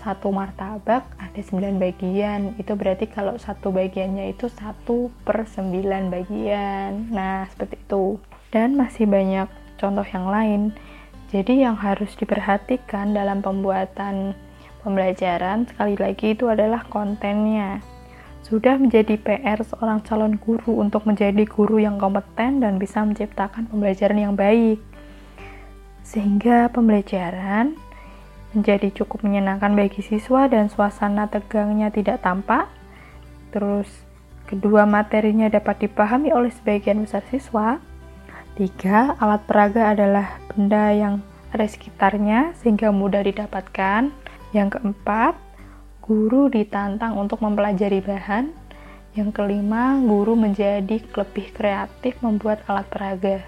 satu 0.00 0.32
martabak 0.32 1.04
ada 1.20 1.40
9 1.40 1.76
bagian. 1.76 2.56
Itu 2.56 2.72
berarti 2.74 3.04
kalau 3.06 3.36
satu 3.36 3.68
bagiannya 3.68 4.32
itu 4.32 4.48
satu 4.48 5.12
per 5.22 5.44
9 5.44 6.08
bagian. 6.08 7.12
Nah 7.12 7.44
seperti 7.52 7.76
itu. 7.76 8.16
Dan 8.50 8.74
masih 8.80 9.06
banyak 9.06 9.46
contoh 9.76 10.04
yang 10.08 10.26
lain. 10.26 10.62
Jadi 11.30 11.62
yang 11.62 11.78
harus 11.78 12.10
diperhatikan 12.18 13.14
dalam 13.14 13.38
pembuatan 13.38 14.34
pembelajaran 14.82 15.68
sekali 15.68 15.94
lagi 15.94 16.34
itu 16.34 16.50
adalah 16.50 16.82
kontennya. 16.90 17.78
Sudah 18.42 18.80
menjadi 18.80 19.14
PR 19.20 19.62
seorang 19.62 20.02
calon 20.02 20.34
guru 20.40 20.80
untuk 20.82 21.06
menjadi 21.06 21.46
guru 21.46 21.78
yang 21.78 22.00
kompeten 22.02 22.64
dan 22.64 22.80
bisa 22.80 23.04
menciptakan 23.04 23.70
pembelajaran 23.70 24.18
yang 24.18 24.34
baik. 24.34 24.82
Sehingga 26.02 26.66
pembelajaran 26.74 27.78
menjadi 28.54 28.90
cukup 28.90 29.22
menyenangkan 29.22 29.74
bagi 29.78 30.02
siswa 30.02 30.50
dan 30.50 30.66
suasana 30.66 31.30
tegangnya 31.30 31.90
tidak 31.94 32.22
tampak. 32.22 32.66
Terus, 33.54 33.86
kedua 34.46 34.86
materinya 34.86 35.46
dapat 35.46 35.86
dipahami 35.86 36.34
oleh 36.34 36.50
sebagian 36.50 37.02
besar 37.02 37.22
siswa. 37.30 37.78
Tiga, 38.58 39.14
alat 39.22 39.46
peraga 39.46 39.94
adalah 39.94 40.42
benda 40.50 40.90
yang 40.90 41.14
ada 41.54 41.66
sekitarnya 41.66 42.54
sehingga 42.58 42.90
mudah 42.90 43.22
didapatkan. 43.22 44.10
Yang 44.50 44.68
keempat, 44.78 45.38
guru 46.02 46.50
ditantang 46.50 47.14
untuk 47.14 47.38
mempelajari 47.42 48.02
bahan. 48.02 48.50
Yang 49.14 49.30
kelima, 49.34 49.98
guru 49.98 50.34
menjadi 50.34 51.02
lebih 51.02 51.46
kreatif 51.54 52.18
membuat 52.22 52.62
alat 52.66 52.86
peraga. 52.90 53.38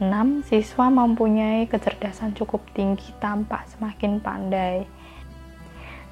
6. 0.00 0.48
Siswa 0.48 0.88
mempunyai 0.88 1.68
kecerdasan 1.68 2.32
cukup 2.32 2.64
tinggi 2.72 3.12
tampak 3.20 3.68
semakin 3.68 4.16
pandai. 4.16 4.88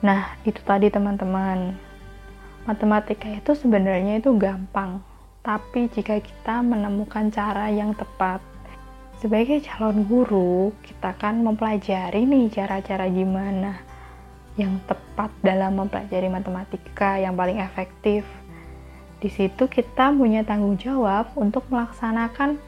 Nah, 0.04 0.36
itu 0.44 0.60
tadi 0.60 0.92
teman-teman. 0.92 1.72
Matematika 2.68 3.32
itu 3.32 3.56
sebenarnya 3.56 4.20
itu 4.20 4.36
gampang, 4.36 5.00
tapi 5.40 5.88
jika 5.88 6.20
kita 6.20 6.60
menemukan 6.60 7.32
cara 7.32 7.72
yang 7.72 7.96
tepat, 7.96 8.44
sebagai 9.24 9.64
calon 9.64 10.04
guru, 10.04 10.76
kita 10.84 11.16
kan 11.16 11.40
mempelajari 11.40 12.28
nih 12.28 12.52
cara-cara 12.52 13.08
gimana 13.08 13.80
yang 14.60 14.76
tepat 14.84 15.32
dalam 15.40 15.80
mempelajari 15.80 16.28
matematika 16.28 17.16
yang 17.16 17.32
paling 17.32 17.56
efektif. 17.56 18.28
Di 19.18 19.32
situ 19.32 19.64
kita 19.64 20.12
punya 20.12 20.44
tanggung 20.44 20.76
jawab 20.76 21.32
untuk 21.40 21.64
melaksanakan 21.72 22.60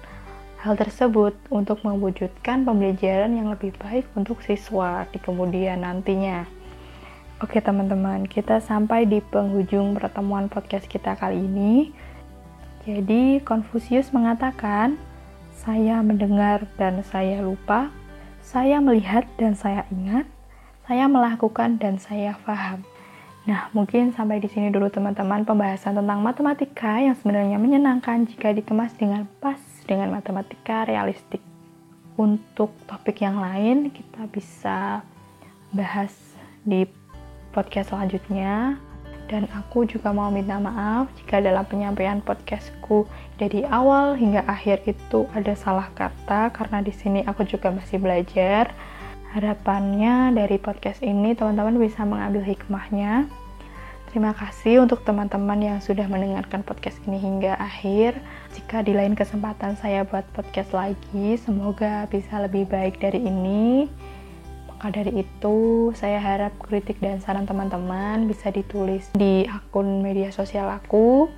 hal 0.61 0.77
tersebut 0.77 1.33
untuk 1.49 1.81
mewujudkan 1.81 2.69
pembelajaran 2.69 3.33
yang 3.33 3.49
lebih 3.49 3.73
baik 3.81 4.05
untuk 4.13 4.45
siswa 4.45 5.09
di 5.09 5.17
kemudian 5.17 5.81
nantinya. 5.81 6.45
Oke 7.41 7.65
teman-teman, 7.65 8.29
kita 8.29 8.61
sampai 8.61 9.09
di 9.09 9.25
penghujung 9.25 9.97
pertemuan 9.97 10.53
podcast 10.53 10.85
kita 10.85 11.17
kali 11.17 11.41
ini. 11.41 11.89
Jadi 12.85 13.41
Konfusius 13.41 14.13
mengatakan, 14.13 15.01
saya 15.57 16.05
mendengar 16.05 16.69
dan 16.77 17.01
saya 17.09 17.41
lupa, 17.41 17.89
saya 18.45 18.85
melihat 18.85 19.25
dan 19.41 19.57
saya 19.57 19.89
ingat, 19.89 20.29
saya 20.85 21.09
melakukan 21.09 21.81
dan 21.81 21.97
saya 21.97 22.37
paham. 22.45 22.85
Nah, 23.49 23.73
mungkin 23.73 24.13
sampai 24.13 24.37
di 24.37 24.53
sini 24.53 24.69
dulu 24.69 24.93
teman-teman 24.93 25.49
pembahasan 25.49 25.97
tentang 25.97 26.21
matematika 26.21 27.01
yang 27.01 27.17
sebenarnya 27.17 27.57
menyenangkan 27.57 28.29
jika 28.29 28.53
dikemas 28.53 28.93
dengan 29.01 29.25
pas 29.41 29.70
dengan 29.91 30.15
matematika 30.15 30.87
realistik. 30.87 31.43
Untuk 32.15 32.71
topik 32.87 33.27
yang 33.27 33.43
lain 33.43 33.91
kita 33.91 34.31
bisa 34.31 35.03
bahas 35.75 36.15
di 36.63 36.87
podcast 37.51 37.91
selanjutnya 37.91 38.79
dan 39.27 39.51
aku 39.51 39.87
juga 39.87 40.15
mau 40.15 40.31
minta 40.31 40.59
maaf 40.63 41.11
jika 41.19 41.43
dalam 41.43 41.67
penyampaian 41.67 42.23
podcastku 42.23 43.07
dari 43.39 43.67
awal 43.67 44.15
hingga 44.15 44.47
akhir 44.47 44.87
itu 44.87 45.27
ada 45.35 45.55
salah 45.59 45.91
kata 45.99 46.55
karena 46.55 46.83
di 46.83 46.95
sini 46.95 47.27
aku 47.27 47.43
juga 47.47 47.75
masih 47.75 47.99
belajar 47.99 48.71
Harapannya 49.31 50.35
dari 50.35 50.59
podcast 50.59 51.07
ini 51.07 51.39
teman-teman 51.39 51.79
bisa 51.79 52.03
mengambil 52.03 52.43
hikmahnya. 52.43 53.31
Terima 54.11 54.35
kasih 54.35 54.83
untuk 54.83 55.07
teman-teman 55.07 55.63
yang 55.63 55.79
sudah 55.79 56.11
mendengarkan 56.11 56.67
podcast 56.67 56.99
ini 57.07 57.23
hingga 57.23 57.55
akhir. 57.55 58.19
Jika 58.59 58.83
di 58.83 58.91
lain 58.91 59.15
kesempatan 59.15 59.79
saya 59.79 60.03
buat 60.03 60.27
podcast 60.35 60.75
lagi, 60.75 61.39
semoga 61.39 62.11
bisa 62.11 62.43
lebih 62.43 62.67
baik 62.67 62.99
dari 62.99 63.23
ini. 63.23 63.87
Maka 64.67 64.91
dari 64.91 65.23
itu, 65.23 65.91
saya 65.95 66.19
harap 66.19 66.51
kritik 66.59 66.99
dan 66.99 67.23
saran 67.23 67.47
teman-teman 67.47 68.27
bisa 68.27 68.51
ditulis 68.51 69.07
di 69.15 69.47
akun 69.47 70.03
media 70.03 70.35
sosial 70.35 70.67
aku. 70.67 71.31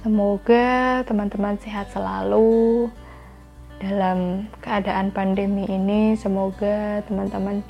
Semoga 0.00 1.04
teman-teman 1.04 1.60
sehat 1.60 1.92
selalu, 1.92 2.88
dalam 3.82 4.48
keadaan 4.62 5.10
pandemi 5.10 5.66
ini 5.66 6.14
semoga 6.14 7.02
teman-teman 7.04 7.66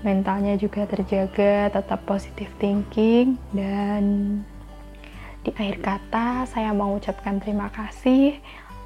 mentalnya 0.00 0.56
juga 0.56 0.88
terjaga, 0.88 1.68
tetap 1.72 2.04
positive 2.08 2.50
thinking 2.56 3.36
dan 3.52 4.02
di 5.40 5.52
akhir 5.56 5.80
kata 5.80 6.44
saya 6.48 6.72
mau 6.76 6.96
ucapkan 7.00 7.40
terima 7.40 7.72
kasih 7.72 8.36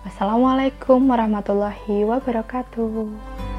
Wassalamualaikum 0.04 1.00
warahmatullahi 1.08 2.04
wabarakatuh. 2.04 3.53